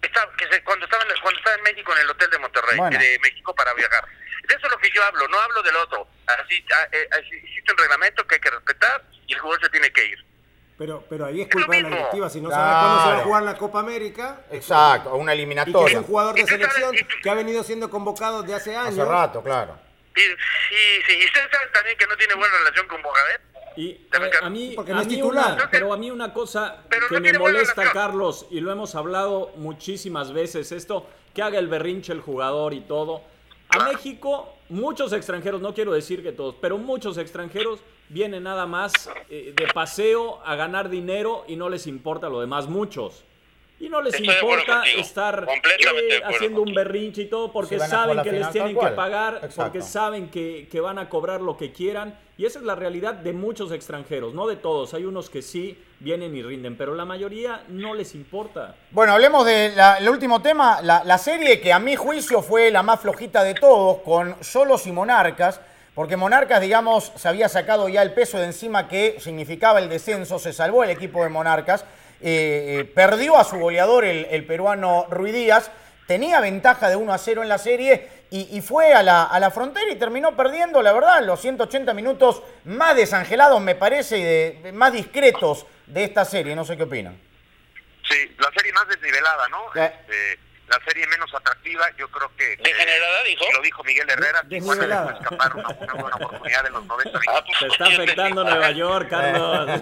que 0.00 0.62
cuando, 0.62 0.84
estaba 0.84 1.02
en, 1.02 1.20
cuando 1.20 1.38
estaba 1.40 1.56
en 1.56 1.62
México, 1.64 1.92
en 1.92 1.98
el 2.02 2.10
hotel 2.10 2.30
de 2.30 2.38
Monterrey, 2.38 2.78
de 2.78 3.18
México 3.18 3.52
para 3.52 3.74
viajar. 3.74 4.04
De 4.46 4.54
eso 4.54 4.64
es 4.64 4.70
lo 4.70 4.78
que 4.78 4.92
yo 4.92 5.02
hablo, 5.02 5.26
no 5.26 5.40
hablo 5.40 5.60
del 5.64 5.74
otro. 5.74 6.06
Así, 6.28 6.64
ah, 6.72 6.86
eh, 6.92 7.08
existe 7.18 7.72
un 7.72 7.78
reglamento 7.78 8.24
que 8.28 8.36
hay 8.36 8.40
que 8.40 8.50
respetar 8.50 9.02
y 9.26 9.32
el 9.32 9.40
jugador 9.40 9.64
se 9.64 9.70
tiene 9.70 9.90
que 9.90 10.04
ir. 10.04 10.25
Pero, 10.78 11.04
pero 11.08 11.24
ahí 11.24 11.40
es 11.40 11.48
culpa 11.48 11.74
de 11.74 11.82
la 11.82 11.88
directiva, 11.88 12.28
si 12.28 12.40
no 12.40 12.50
sabe 12.50 12.70
cuándo 12.70 13.02
se 13.02 13.08
va 13.08 13.18
a 13.18 13.24
jugar 13.24 13.42
la 13.44 13.56
Copa 13.56 13.80
América. 13.80 14.42
Exacto, 14.50 15.14
una 15.14 15.32
eliminatoria. 15.32 15.88
Y 15.88 15.92
es 15.92 15.98
un 15.98 16.04
jugador 16.04 16.34
de 16.34 16.46
selección 16.46 16.94
que 17.22 17.30
ha 17.30 17.34
venido 17.34 17.62
siendo 17.62 17.88
convocado 17.88 18.42
de 18.42 18.54
hace 18.54 18.76
años. 18.76 18.98
Hace 18.98 19.04
rato, 19.04 19.42
claro. 19.42 19.78
Sí, 20.14 20.22
sí, 21.06 21.12
y 21.18 21.24
ustedes 21.24 21.50
saben 21.50 21.68
también 21.72 21.96
que 21.96 22.06
no 22.06 22.16
tiene 22.16 22.34
buena 22.34 22.58
relación 22.58 22.86
con 22.88 23.02
Bogadet. 23.02 23.40
Y 23.76 24.06
a, 24.10 24.48
mí, 24.48 24.74
a 24.78 25.04
mí 25.04 25.22
una, 25.22 25.68
pero 25.70 25.92
a 25.92 25.98
mí 25.98 26.10
una 26.10 26.32
cosa 26.32 26.84
que 27.10 27.20
me 27.20 27.38
molesta, 27.38 27.92
Carlos, 27.92 28.46
y 28.50 28.60
lo 28.60 28.72
hemos 28.72 28.94
hablado 28.94 29.52
muchísimas 29.56 30.32
veces, 30.32 30.72
esto, 30.72 31.06
que 31.34 31.42
haga 31.42 31.58
el 31.58 31.68
berrinche 31.68 32.12
el 32.12 32.22
jugador 32.22 32.72
y 32.72 32.80
todo. 32.80 33.22
A 33.68 33.84
México, 33.84 34.56
muchos 34.70 35.12
extranjeros, 35.12 35.60
no 35.60 35.74
quiero 35.74 35.92
decir 35.92 36.22
que 36.22 36.32
todos, 36.32 36.54
pero 36.60 36.78
muchos 36.78 37.18
extranjeros 37.18 37.80
vienen 38.08 38.44
nada 38.44 38.66
más 38.66 39.10
eh, 39.30 39.52
de 39.56 39.66
paseo 39.72 40.40
a 40.44 40.54
ganar 40.56 40.88
dinero 40.88 41.44
y 41.48 41.56
no 41.56 41.68
les 41.68 41.86
importa 41.86 42.28
lo 42.28 42.40
demás, 42.40 42.68
muchos. 42.68 43.24
Y 43.78 43.90
no 43.90 44.00
les 44.00 44.18
importa 44.18 44.84
estar 44.96 45.46
eh, 45.46 46.22
haciendo 46.24 46.62
un 46.62 46.72
berrinche 46.72 47.22
y 47.22 47.26
todo 47.26 47.52
porque 47.52 47.78
saben 47.78 48.22
que 48.22 48.32
les 48.32 48.50
tienen 48.50 48.78
que 48.78 48.86
pagar, 48.88 49.50
porque 49.54 49.82
saben 49.82 50.30
que, 50.30 50.66
que, 50.70 50.80
van 50.80 50.98
a 50.98 51.10
cobrar 51.10 51.42
lo 51.42 51.58
que 51.58 51.72
quieran. 51.72 52.18
Y 52.38 52.46
esa 52.46 52.58
es 52.58 52.64
la 52.64 52.74
realidad 52.74 53.12
de 53.12 53.34
muchos 53.34 53.72
extranjeros, 53.72 54.32
no 54.32 54.46
de 54.46 54.56
todos. 54.56 54.94
Hay 54.94 55.04
unos 55.04 55.28
que 55.28 55.42
sí 55.42 55.78
vienen 56.00 56.34
y 56.34 56.42
rinden, 56.42 56.76
pero 56.78 56.94
la 56.94 57.04
mayoría 57.04 57.64
no 57.68 57.94
les 57.94 58.14
importa. 58.14 58.76
Bueno, 58.92 59.12
hablemos 59.12 59.44
del 59.44 60.08
último 60.08 60.40
tema, 60.40 60.80
la, 60.80 61.04
la, 61.04 61.18
serie 61.18 61.60
que 61.60 61.70
a 61.72 61.78
mi 61.78 61.96
juicio 61.96 62.40
fue 62.40 62.70
la 62.70 62.82
más 62.82 63.00
flojita 63.00 63.44
de 63.44 63.54
todos, 63.54 63.98
con 63.98 64.42
Solos 64.42 64.86
y 64.86 64.92
Monarcas. 64.92 65.60
Porque 65.96 66.18
Monarcas, 66.18 66.60
digamos, 66.60 67.10
se 67.16 67.26
había 67.26 67.48
sacado 67.48 67.88
ya 67.88 68.02
el 68.02 68.12
peso 68.12 68.38
de 68.38 68.44
encima 68.44 68.86
que 68.86 69.16
significaba 69.18 69.78
el 69.78 69.88
descenso, 69.88 70.38
se 70.38 70.52
salvó 70.52 70.84
el 70.84 70.90
equipo 70.90 71.24
de 71.24 71.30
Monarcas 71.30 71.86
eh, 72.20 72.80
eh, 72.80 72.84
perdió 72.84 73.38
a 73.38 73.44
su 73.44 73.58
goleador, 73.58 74.04
el, 74.04 74.44
peruano 74.44 75.06
Ruiz 75.08 75.32
Díaz, 75.32 75.70
tenía 76.06 76.40
ventaja 76.40 76.90
de 76.90 76.96
1 76.96 77.12
a 77.12 77.16
0 77.16 77.42
en 77.42 77.48
la 77.48 77.56
serie 77.56 78.08
y, 78.30 78.60
fue 78.60 78.92
a 78.92 79.02
la, 79.02 79.24
a 79.24 79.40
la, 79.40 79.50
frontera 79.50 79.90
y 79.90 79.96
terminó 79.96 80.36
perdiendo, 80.36 80.82
la 80.82 80.92
verdad, 80.92 81.22
los 81.22 81.40
180 81.40 81.94
minutos 81.94 82.42
más 82.66 82.94
desangelados, 82.94 83.62
me 83.62 83.74
parece, 83.74 84.18
y 84.18 84.22
de, 84.22 84.72
más 84.74 84.92
discretos 84.92 85.64
de 85.86 86.04
esta 86.04 86.26
serie. 86.26 86.54
No 86.54 86.66
sé 86.66 86.76
qué 86.76 86.82
opinan. 86.82 87.18
Sí, 88.06 88.34
la 88.38 88.50
serie 88.52 88.72
más 88.74 88.86
desnivelada, 88.88 89.48
¿no? 89.48 89.82
Este, 89.82 90.38
la 90.68 90.80
serie 90.86 91.06
menos 91.06 91.32
atractiva, 91.34 91.84
yo 91.96 92.08
creo 92.08 92.30
que... 92.36 92.56
¿Degenerada, 92.56 93.22
dijo? 93.24 93.44
Lo 93.52 93.62
dijo 93.62 93.84
Miguel 93.84 94.08
Herrera, 94.10 94.42
Tijuana 94.48 94.86
le 94.86 94.96
puede 94.96 95.18
escapar 95.18 95.56
una, 95.56 95.68
una, 95.68 95.94
buena 95.94 96.16
oportunidad 96.16 96.66
en 96.66 96.72
los 96.72 96.86
90 96.86 97.18
ah, 97.28 97.44
pues, 97.44 97.58
Se 97.58 97.66
está 97.66 97.84
afectando 97.86 98.44
Nueva 98.44 98.70
York, 98.72 99.08
Carlos. 99.10 99.66
no, 99.66 99.74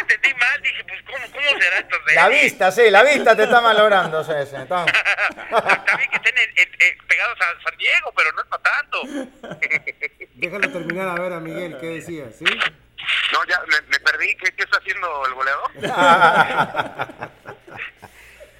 entendí 0.00 0.34
mal, 0.34 0.62
dije, 0.62 0.84
pues, 0.84 1.02
¿cómo, 1.06 1.32
cómo 1.32 1.60
será 1.60 1.78
esto? 1.78 1.96
La 2.14 2.28
vista, 2.28 2.72
sí, 2.72 2.90
la 2.90 3.02
vista 3.02 3.34
te 3.34 3.44
está 3.44 3.60
malogrando, 3.60 4.22
sí. 4.24 4.32
Está... 4.32 4.84
bien 4.84 6.10
que 6.10 6.16
estén 6.16 7.06
pegados 7.08 7.38
a 7.40 7.62
San 7.62 7.76
Diego, 7.76 8.12
pero 8.16 8.32
no 8.32 8.42
es 8.42 8.48
para 8.48 8.62
tanto. 8.62 9.02
Déjalo 10.34 10.70
terminar 10.70 11.08
a 11.08 11.14
ver 11.20 11.32
a 11.32 11.40
Miguel, 11.40 11.76
¿qué 11.80 11.86
decía? 11.86 12.30
¿Sí? 12.30 12.44
No, 13.32 13.44
ya 13.48 13.60
me, 13.66 13.80
me 13.88 13.98
perdí. 14.00 14.36
¿Qué, 14.36 14.52
¿Qué, 14.52 14.62
está 14.64 14.78
haciendo 14.78 15.26
el 15.26 15.34
goleador? 15.34 15.70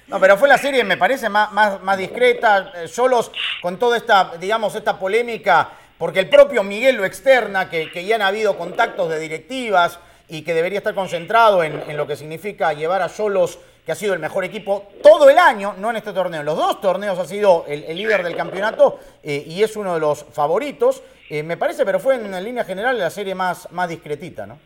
No, 0.09 0.19
pero 0.19 0.37
fue 0.37 0.49
la 0.49 0.57
serie, 0.57 0.83
me 0.83 0.97
parece, 0.97 1.29
más, 1.29 1.51
más, 1.51 1.81
más 1.83 1.95
discreta, 1.95 2.73
eh, 2.75 2.87
solos 2.87 3.31
con 3.61 3.77
toda 3.77 3.95
esta, 3.95 4.33
digamos, 4.39 4.73
esta 4.73 4.97
polémica, 4.97 5.69
porque 5.99 6.19
el 6.19 6.29
propio 6.29 6.63
Miguel 6.63 6.95
lo 6.95 7.05
externa, 7.05 7.69
que, 7.69 7.91
que 7.91 8.03
ya 8.03 8.15
han 8.15 8.23
habido 8.23 8.57
contactos 8.57 9.07
de 9.09 9.19
directivas 9.19 9.99
y 10.27 10.41
que 10.41 10.55
debería 10.55 10.79
estar 10.79 10.95
concentrado 10.95 11.63
en, 11.63 11.95
lo 11.95 12.07
que 12.07 12.15
significa 12.15 12.73
llevar 12.73 13.03
a 13.03 13.09
Solos, 13.09 13.59
que 13.85 13.91
ha 13.91 13.95
sido 13.95 14.15
el 14.15 14.19
mejor 14.19 14.43
equipo 14.43 14.91
todo 15.03 15.29
el 15.29 15.37
año, 15.37 15.75
no 15.77 15.91
en 15.91 15.97
este 15.97 16.11
torneo, 16.11 16.39
en 16.39 16.45
los 16.45 16.57
dos 16.57 16.81
torneos 16.81 17.19
ha 17.19 17.25
sido 17.25 17.65
el, 17.67 17.95
líder 17.95 18.23
del 18.23 18.35
campeonato 18.35 18.99
eh, 19.21 19.43
y 19.45 19.61
es 19.61 19.75
uno 19.75 19.93
de 19.93 19.99
los 19.99 20.25
favoritos, 20.33 21.03
eh, 21.29 21.43
me 21.43 21.57
parece, 21.57 21.85
pero 21.85 21.99
fue 21.99 22.15
en, 22.15 22.43
línea 22.43 22.63
general 22.63 22.97
la 22.97 23.11
serie 23.11 23.35
más, 23.35 23.71
más 23.71 23.87
discretita, 23.87 24.47
¿no? 24.47 24.59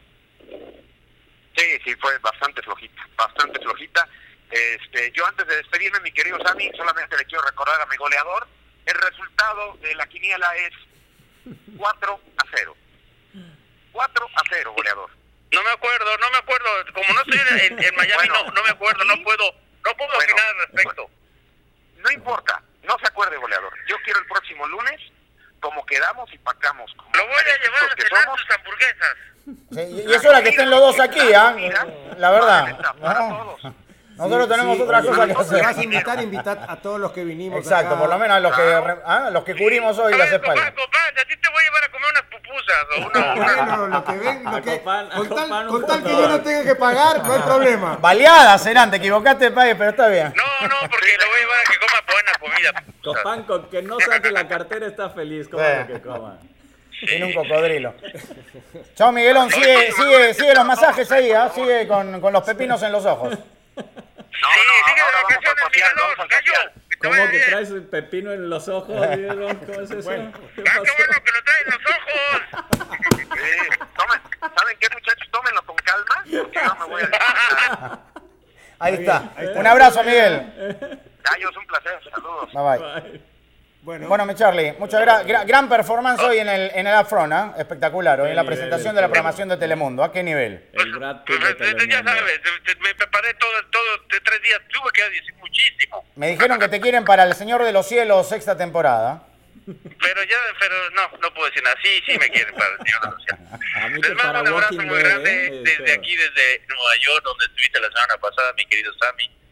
Sí, 0.50 1.66
sí, 1.84 1.94
fue 2.00 2.18
bastante 2.20 2.62
flojita, 2.62 3.02
bastante 3.18 3.60
flojita. 3.60 4.08
Este, 4.54 5.12
yo 5.14 5.26
antes 5.26 5.48
de 5.48 5.56
despedirme, 5.56 6.00
mi 6.02 6.12
querido 6.12 6.38
Sammy, 6.46 6.70
solamente 6.78 7.18
le 7.18 7.26
quiero 7.26 7.44
recordar 7.44 7.82
a 7.82 7.88
mi 7.88 7.96
goleador, 7.98 8.48
el 8.86 8.94
resultado 8.94 9.78
de 9.82 9.96
la 9.96 10.06
quiniela 10.06 10.48
es 10.58 10.74
4 11.76 12.20
a 12.38 12.44
0. 12.56 12.78
4 13.92 14.28
a 14.36 14.42
0, 14.52 14.74
goleador. 14.78 15.10
No 15.52 15.64
me 15.64 15.72
acuerdo, 15.72 16.18
no 16.20 16.30
me 16.30 16.38
acuerdo. 16.38 16.70
Como 16.94 17.14
no 17.16 17.22
estoy 17.22 17.40
en, 17.62 17.96
Miami, 17.96 18.28
no, 18.28 18.52
no, 18.52 18.64
me 18.64 18.70
acuerdo, 18.70 19.04
no 19.06 19.24
puedo, 19.24 19.44
no 19.86 19.98
puedo 19.98 20.18
opinar 20.18 20.46
al 20.46 20.68
respecto. 20.68 21.10
no 21.98 22.12
importa, 22.12 22.62
no 22.84 22.96
se 23.00 23.08
acuerde, 23.08 23.38
goleador. 23.38 23.74
Yo 23.88 23.96
quiero 24.04 24.20
el 24.20 24.28
próximo 24.28 24.68
lunes, 24.68 25.02
como 25.62 25.84
quedamos 25.88 26.32
y 26.32 26.38
pacamos. 26.38 26.96
Lo 27.16 27.26
voy 27.26 27.42
a 27.42 27.64
llevar 27.64 27.86
a 27.86 28.04
cenar 28.04 28.40
sus 28.40 28.52
hamburguesas. 28.52 29.16
y, 30.06 30.14
eso 30.14 30.28
es 30.28 30.32
la 30.32 30.44
que 30.44 30.50
estén 30.50 30.70
los 30.70 30.80
dos 30.80 31.00
aquí, 31.00 31.34
¿ah? 31.34 31.56
La 32.18 32.30
verdad. 32.30 32.78
Nosotros 34.18 34.48
tenemos 34.48 34.80
otra 34.80 35.02
cosa 35.02 35.26
que 35.26 35.32
hacer. 35.34 35.64
vas 35.64 35.78
a 35.78 35.84
invitar, 35.84 36.22
invitar 36.22 36.66
a 36.68 36.76
todos 36.78 37.00
los 37.00 37.12
que 37.12 37.24
vinimos. 37.24 37.60
Exacto, 37.60 37.98
por 37.98 38.10
lo 38.10 38.18
menos 38.20 38.38
a 38.38 38.40
los 38.40 38.56
que, 38.56 38.62
ah, 39.06 39.30
los 39.32 39.44
que 39.44 39.56
cubrimos 39.56 39.98
hoy 39.98 40.16
las 40.16 40.32
espaldas. 40.32 40.72
Copán, 40.72 41.18
a 41.20 41.26
ti 41.26 41.36
te 41.38 41.50
voy 41.50 41.60
a 41.60 41.64
llevar 41.64 41.84
a 41.84 41.92
comer 41.92 42.10
unas 42.12 42.24
pupusas 42.24 42.86
o 42.92 43.08
una. 43.08 43.34
Bueno, 43.34 43.88
lo 43.88 44.06
que 44.06 44.18
ven, 44.18 44.44
lo 44.44 44.62
que, 44.62 44.82
con, 44.82 45.30
tal, 45.30 45.68
con 45.68 45.86
tal 45.86 46.04
que 46.04 46.10
yo 46.10 46.28
no 46.28 46.42
tenga 46.42 46.64
que 46.64 46.76
pagar, 46.76 47.24
no 47.24 47.34
hay 47.34 47.42
problema. 47.42 47.98
Baleadas 48.00 48.62
serán, 48.62 48.92
te 48.92 48.98
equivocaste, 48.98 49.50
pague, 49.52 49.76
pero 49.76 49.90
está 49.90 50.08
bien. 50.08 50.34
No, 50.36 50.68
no, 50.68 50.76
porque 50.90 51.18
lo 51.18 51.28
voy 51.28 51.36
a 51.36 51.40
llevar 51.40 51.58
a 51.58 51.72
que 51.72 51.80
coma 51.80 52.14
buena 52.14 52.34
comida. 52.40 52.84
Copán, 53.04 53.44
con 53.44 53.70
que 53.70 53.82
no 53.82 54.00
saque 54.00 54.32
la 54.32 54.48
cartera 54.48 54.86
está 54.86 55.10
feliz, 55.10 55.50
coma 55.50 55.64
lo 55.74 55.88
que 55.88 56.02
coma. 56.02 56.40
Tiene 57.06 57.26
un 57.26 57.34
cocodrilo. 57.34 57.96
Chao, 58.96 59.12
Miguelón. 59.12 59.50
Sigue, 59.50 59.92
sigue, 59.92 60.34
sigue 60.36 60.54
los 60.54 60.66
masajes 60.66 61.12
ahí, 61.12 61.32
¿eh? 61.32 61.50
sigue 61.54 61.88
con, 61.88 62.22
con 62.22 62.32
los 62.32 62.44
pepinos 62.44 62.82
en 62.84 62.92
los 62.92 63.06
ojos. 63.06 63.38
No, 64.44 64.50
sí, 64.50 64.60
no, 64.68 64.88
sigue 64.90 65.02
vacaciones, 65.04 65.64
Miguelón, 65.72 66.28
gallo. 66.28 66.54
¿Cómo 67.02 67.32
que 67.32 67.40
traes 67.40 67.70
el 67.70 67.84
pepino 67.84 68.32
en 68.34 68.50
los 68.50 68.68
ojos, 68.68 69.10
Diego? 69.16 69.48
¿Cómo 69.66 69.82
es 69.82 69.92
eso? 69.92 70.04
Bueno. 70.04 70.34
Ah, 70.36 70.42
qué 70.58 70.92
bueno 70.98 71.14
que 71.24 71.32
lo 71.32 71.44
traes 71.44 71.62
en 71.62 71.72
los 71.72 71.82
ojos. 71.88 73.00
Sí, 73.34 73.50
tomen, 73.98 74.22
¿saben 74.40 74.78
qué, 74.80 74.88
muchachos? 74.94 75.28
Tómenlo 75.32 75.62
con 75.66 75.76
calma, 75.78 76.24
porque 76.24 76.62
no 76.62 76.76
me 76.76 76.86
voy 76.86 77.02
a 77.02 78.00
Ahí 78.80 78.94
está. 78.94 79.34
Ahí 79.36 79.48
está. 79.48 79.60
Un 79.60 79.68
abrazo, 79.68 80.04
Miguel. 80.04 81.02
Gallos, 81.24 81.58
un 81.58 81.68
placer. 81.68 82.00
Saludos. 82.12 82.54
Bye 82.54 82.64
bye. 82.64 83.02
bye. 83.10 83.33
Bueno, 83.84 84.08
bueno, 84.08 84.26
mi 84.26 84.34
Charlie, 84.34 84.74
muchas 84.80 85.02
gracias. 85.02 85.46
gran 85.46 85.68
performance 85.68 86.22
hoy 86.22 86.38
en 86.38 86.48
el, 86.48 86.72
en 86.74 86.88
el 86.88 87.02
Upfront, 87.02 87.34
¿eh? 87.34 87.60
espectacular, 87.60 88.22
hoy 88.22 88.30
en 88.30 88.36
la 88.38 88.46
presentación 88.46 88.96
de 88.96 89.02
la 89.02 89.10
programación 89.10 89.50
de 89.50 89.58
Telemundo. 89.58 90.06
¿A 90.06 90.12
qué 90.14 90.24
nivel? 90.24 90.70
Pues, 90.74 90.88
pues, 91.26 91.88
ya 91.90 92.02
sabes, 92.02 92.24
me 92.80 92.96
preparé 92.96 93.34
todo, 93.34 93.52
todo 93.72 93.84
de 94.10 94.22
tres 94.22 94.42
días, 94.42 94.62
tuve 94.70 94.90
que 94.94 95.04
decir 95.10 95.34
muchísimo. 95.34 96.06
Me 96.16 96.30
dijeron 96.30 96.60
que 96.60 96.70
te 96.70 96.80
quieren 96.80 97.04
para 97.04 97.24
El 97.24 97.36
Señor 97.36 97.62
de 97.62 97.74
los 97.74 97.86
Cielos, 97.86 98.30
sexta 98.30 98.56
temporada. 98.56 99.28
Pero 99.66 100.24
ya, 100.24 100.38
pero 100.62 100.90
no, 100.92 101.18
no 101.22 101.34
puedo 101.34 101.48
decir 101.48 101.64
nada. 101.64 101.76
Sí, 101.84 102.02
sí 102.06 102.18
me 102.18 102.30
quieren 102.30 102.56
para 102.56 102.70
El 102.76 102.86
Señor 102.86 103.02
de 103.02 103.12
los 103.12 103.24
Cielos. 103.26 104.02
Les 104.02 104.16
mando 104.16 104.40
un 104.40 104.48
abrazo 104.48 104.76
muy 104.76 105.00
grande 105.00 105.48
¿eh? 105.48 105.62
desde 105.62 105.92
aquí, 105.92 106.16
desde 106.16 106.66
Nueva 106.70 106.96
York, 107.02 107.26
donde 107.26 107.46
estuviste 107.48 107.82
la 107.82 107.92
semana 107.92 108.16
pasada, 108.16 108.54
mi 108.54 108.66
querido 108.66 108.94
Sammy 108.94 109.43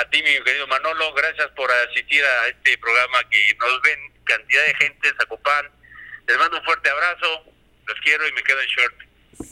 a 0.00 0.10
ti, 0.10 0.22
mi 0.22 0.42
querido 0.44 0.66
Manolo, 0.66 1.12
gracias 1.14 1.48
por 1.56 1.70
asistir 1.70 2.22
a 2.24 2.48
este 2.48 2.78
programa 2.78 3.18
que 3.30 3.56
nos 3.58 3.82
ven 3.82 3.98
cantidad 4.24 4.64
de 4.66 4.74
gente, 4.74 5.08
Zacopan. 5.16 5.70
Les 6.26 6.38
mando 6.38 6.58
un 6.58 6.64
fuerte 6.64 6.88
abrazo, 6.90 7.44
los 7.86 8.00
quiero 8.00 8.26
y 8.26 8.32
me 8.32 8.42
quedo 8.42 8.60
en 8.60 8.66
short. 8.66 8.94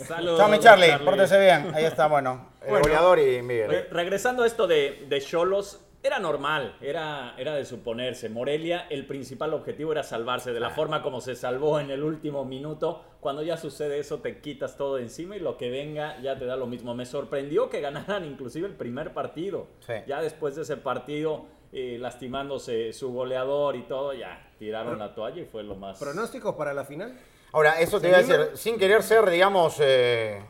Saludos. 0.06 0.38
Chao, 0.38 0.48
mi 0.48 0.58
Charlie, 0.60 0.98
pórtese 1.04 1.38
bien. 1.38 1.72
Ahí 1.74 1.84
está, 1.84 2.06
bueno, 2.06 2.52
el 2.62 2.80
goleador 2.80 3.18
y 3.18 3.42
Miguel. 3.42 3.88
regresando 3.90 4.44
a 4.44 4.46
esto 4.46 4.66
de 4.66 5.24
Cholos, 5.28 5.80
era 6.02 6.18
normal, 6.18 6.76
era, 6.80 7.34
era 7.38 7.54
de 7.54 7.64
suponerse. 7.64 8.28
Morelia, 8.28 8.86
el 8.90 9.06
principal 9.06 9.54
objetivo 9.54 9.92
era 9.92 10.02
salvarse 10.02 10.52
de 10.52 10.58
la 10.58 10.68
ah. 10.68 10.70
forma 10.70 11.00
como 11.00 11.20
se 11.20 11.36
salvó 11.36 11.78
en 11.78 11.90
el 11.90 12.02
último 12.02 12.44
minuto. 12.44 13.04
Cuando 13.20 13.42
ya 13.42 13.56
sucede 13.56 14.00
eso, 14.00 14.18
te 14.18 14.40
quitas 14.40 14.76
todo 14.76 14.98
encima 14.98 15.36
y 15.36 15.40
lo 15.40 15.56
que 15.56 15.70
venga 15.70 16.20
ya 16.20 16.36
te 16.36 16.44
da 16.44 16.56
lo 16.56 16.66
mismo. 16.66 16.94
Me 16.94 17.06
sorprendió 17.06 17.70
que 17.70 17.80
ganaran 17.80 18.24
inclusive 18.24 18.66
el 18.66 18.74
primer 18.74 19.12
partido. 19.14 19.68
Ya 20.08 20.20
después 20.20 20.56
de 20.56 20.62
ese 20.62 20.76
partido, 20.76 21.46
eh, 21.72 21.98
lastimándose 22.00 22.92
su 22.92 23.12
goleador 23.12 23.76
y 23.76 23.82
todo, 23.82 24.12
ya 24.12 24.50
tiraron 24.58 24.98
la 24.98 25.14
toalla 25.14 25.40
y 25.40 25.44
fue 25.44 25.62
lo 25.62 25.76
más. 25.76 26.00
¿Pronósticos 26.00 26.56
para 26.56 26.74
la 26.74 26.84
final? 26.84 27.16
Ahora, 27.52 27.80
eso 27.80 28.00
te 28.00 28.08
iba 28.08 28.16
a 28.16 28.22
decir, 28.22 28.50
sin 28.54 28.78
querer 28.78 29.02
ser, 29.02 29.28
digamos, 29.28 29.76
eh, 29.78 30.42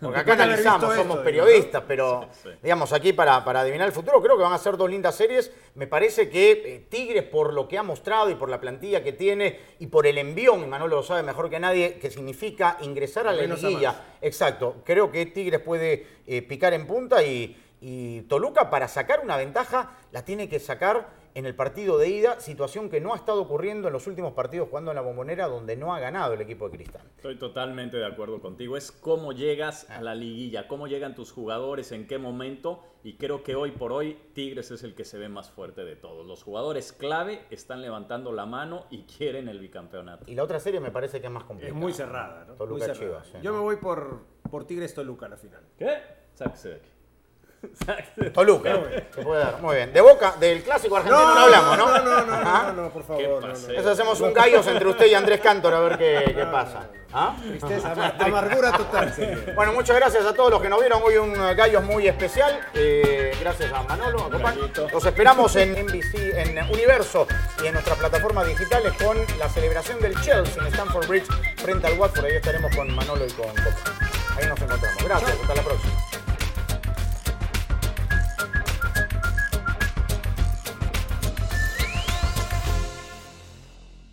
porque 0.00 0.20
acá 0.20 0.32
analizamos, 0.32 0.94
somos 0.94 1.18
periodistas, 1.18 1.82
pero 1.86 2.28
digamos, 2.62 2.92
aquí 2.92 3.12
para, 3.12 3.44
para, 3.44 3.60
adivinar 3.60 3.86
el 3.86 3.92
futuro, 3.92 4.22
creo 4.22 4.36
que 4.36 4.42
van 4.42 4.52
a 4.52 4.58
ser 4.58 4.76
dos 4.76 4.88
lindas 4.88 5.14
series. 5.14 5.52
Me 5.74 5.86
parece 5.86 6.30
que 6.30 6.52
eh, 6.52 6.86
Tigres, 6.88 7.24
por 7.24 7.52
lo 7.52 7.68
que 7.68 7.78
ha 7.78 7.82
mostrado 7.82 8.30
y 8.30 8.34
por 8.34 8.48
la 8.48 8.60
plantilla 8.60 9.02
que 9.02 9.12
tiene 9.12 9.60
y 9.78 9.88
por 9.88 10.06
el 10.06 10.18
envión, 10.18 10.62
y 10.62 10.66
Manolo 10.66 10.96
lo 10.96 11.02
sabe 11.02 11.22
mejor 11.22 11.50
que 11.50 11.60
nadie, 11.60 11.98
que 11.98 12.10
significa 12.10 12.78
ingresar 12.80 13.26
a 13.26 13.32
la 13.32 13.42
liguilla. 13.42 14.02
Exacto, 14.20 14.76
creo 14.84 15.10
que 15.12 15.26
Tigres 15.26 15.60
puede 15.60 16.06
eh, 16.26 16.42
picar 16.42 16.72
en 16.72 16.86
punta 16.86 17.22
y, 17.22 17.56
y 17.80 18.22
Toluca 18.22 18.70
para 18.70 18.88
sacar 18.88 19.20
una 19.20 19.36
ventaja 19.36 19.96
la 20.12 20.24
tiene 20.24 20.48
que 20.48 20.60
sacar 20.60 21.19
en 21.34 21.46
el 21.46 21.54
partido 21.54 21.98
de 21.98 22.08
ida, 22.08 22.40
situación 22.40 22.90
que 22.90 23.00
no 23.00 23.12
ha 23.12 23.16
estado 23.16 23.42
ocurriendo 23.42 23.88
en 23.88 23.92
los 23.92 24.06
últimos 24.06 24.32
partidos 24.32 24.68
jugando 24.68 24.90
en 24.90 24.96
la 24.96 25.00
bombonera 25.00 25.46
donde 25.46 25.76
no 25.76 25.94
ha 25.94 26.00
ganado 26.00 26.34
el 26.34 26.40
equipo 26.40 26.68
de 26.68 26.76
Cristal. 26.76 27.02
Estoy 27.16 27.38
totalmente 27.38 27.96
de 27.96 28.06
acuerdo 28.06 28.40
contigo. 28.40 28.76
Es 28.76 28.92
cómo 28.92 29.32
llegas 29.32 29.88
a 29.90 30.00
la 30.00 30.14
liguilla, 30.14 30.68
cómo 30.68 30.86
llegan 30.86 31.14
tus 31.14 31.32
jugadores, 31.32 31.92
en 31.92 32.06
qué 32.06 32.18
momento. 32.18 32.82
Y 33.02 33.16
creo 33.16 33.42
que 33.42 33.54
hoy 33.54 33.70
por 33.70 33.92
hoy 33.92 34.18
Tigres 34.34 34.70
es 34.70 34.82
el 34.82 34.94
que 34.94 35.04
se 35.04 35.18
ve 35.18 35.28
más 35.28 35.50
fuerte 35.50 35.84
de 35.84 35.96
todos. 35.96 36.26
Los 36.26 36.42
jugadores 36.42 36.92
clave 36.92 37.42
están 37.50 37.80
levantando 37.80 38.32
la 38.32 38.44
mano 38.44 38.86
y 38.90 39.04
quieren 39.04 39.48
el 39.48 39.58
bicampeonato. 39.58 40.30
Y 40.30 40.34
la 40.34 40.44
otra 40.44 40.60
serie 40.60 40.80
me 40.80 40.90
parece 40.90 41.20
que 41.20 41.26
es 41.28 41.32
más 41.32 41.44
complicada. 41.44 41.74
Es 41.74 41.80
muy 41.80 41.92
cerrada, 41.92 42.44
¿no? 42.44 42.54
Toluca 42.54 42.92
Chivas. 42.92 43.32
Yo 43.42 43.52
me 43.54 43.60
voy 43.60 43.76
por, 43.76 44.24
por 44.50 44.66
Tigres 44.66 44.94
Toluca 44.94 45.26
a 45.26 45.30
la 45.30 45.36
final. 45.36 45.62
¿Qué? 45.78 45.98
Sáquese 46.34 46.68
de 46.70 46.74
aquí. 46.76 46.90
Toluca. 48.34 48.80
Se 49.14 49.22
puede 49.22 49.40
dar. 49.40 49.60
Muy 49.60 49.76
bien. 49.76 49.92
De 49.92 50.00
Boca, 50.00 50.34
del 50.38 50.62
clásico 50.62 50.96
argentino 50.96 51.34
no, 51.34 51.40
hablamos, 51.40 51.78
¿no? 51.78 51.86
No, 51.86 52.02
no, 52.02 52.26
no, 52.26 52.32
¿Ah? 52.34 52.72
no, 52.74 52.90
por 52.90 53.04
favor. 53.04 53.50
Eso 53.50 53.90
hacemos 53.90 54.20
un 54.20 54.32
gallos 54.32 54.66
entre 54.66 54.88
usted 54.88 55.06
y 55.06 55.14
Andrés 55.14 55.40
Cantor 55.40 55.74
a 55.74 55.80
ver 55.80 55.98
qué, 55.98 56.32
qué 56.34 56.46
pasa. 56.46 56.88
¿Ah? 57.12 57.36
Tristeza, 57.40 58.14
amargura 58.18 58.72
total. 58.72 59.12
Bueno, 59.54 59.72
muchas 59.72 59.96
gracias 59.96 60.24
a 60.24 60.32
todos 60.32 60.50
los 60.50 60.62
que 60.62 60.68
nos 60.68 60.78
vieron 60.78 61.02
hoy 61.02 61.16
un 61.16 61.34
gallos 61.56 61.82
muy 61.82 62.06
especial. 62.06 62.60
Eh, 62.74 63.36
gracias 63.40 63.72
a 63.72 63.82
Manolo, 63.82 64.30
a 64.32 64.88
Los 64.92 65.04
esperamos 65.04 65.56
en 65.56 65.72
NBC, 65.72 66.14
en 66.14 66.70
Universo 66.70 67.26
y 67.62 67.66
en 67.66 67.72
nuestras 67.72 67.98
plataformas 67.98 68.46
digitales 68.46 68.92
con 69.02 69.16
la 69.38 69.48
celebración 69.48 70.00
del 70.00 70.14
Chelsea 70.20 70.62
en 70.62 70.68
Stamford 70.68 71.08
Bridge 71.08 71.26
frente 71.56 71.86
al 71.88 71.98
Watford. 71.98 72.26
Ahí 72.26 72.36
estaremos 72.36 72.74
con 72.76 72.94
Manolo 72.94 73.26
y 73.26 73.30
con 73.32 73.48
Copa. 73.48 74.06
Ahí 74.36 74.46
nos 74.46 74.60
encontramos. 74.60 75.04
Gracias, 75.04 75.32
hasta 75.40 75.54
la 75.54 75.62
próxima. 75.62 76.09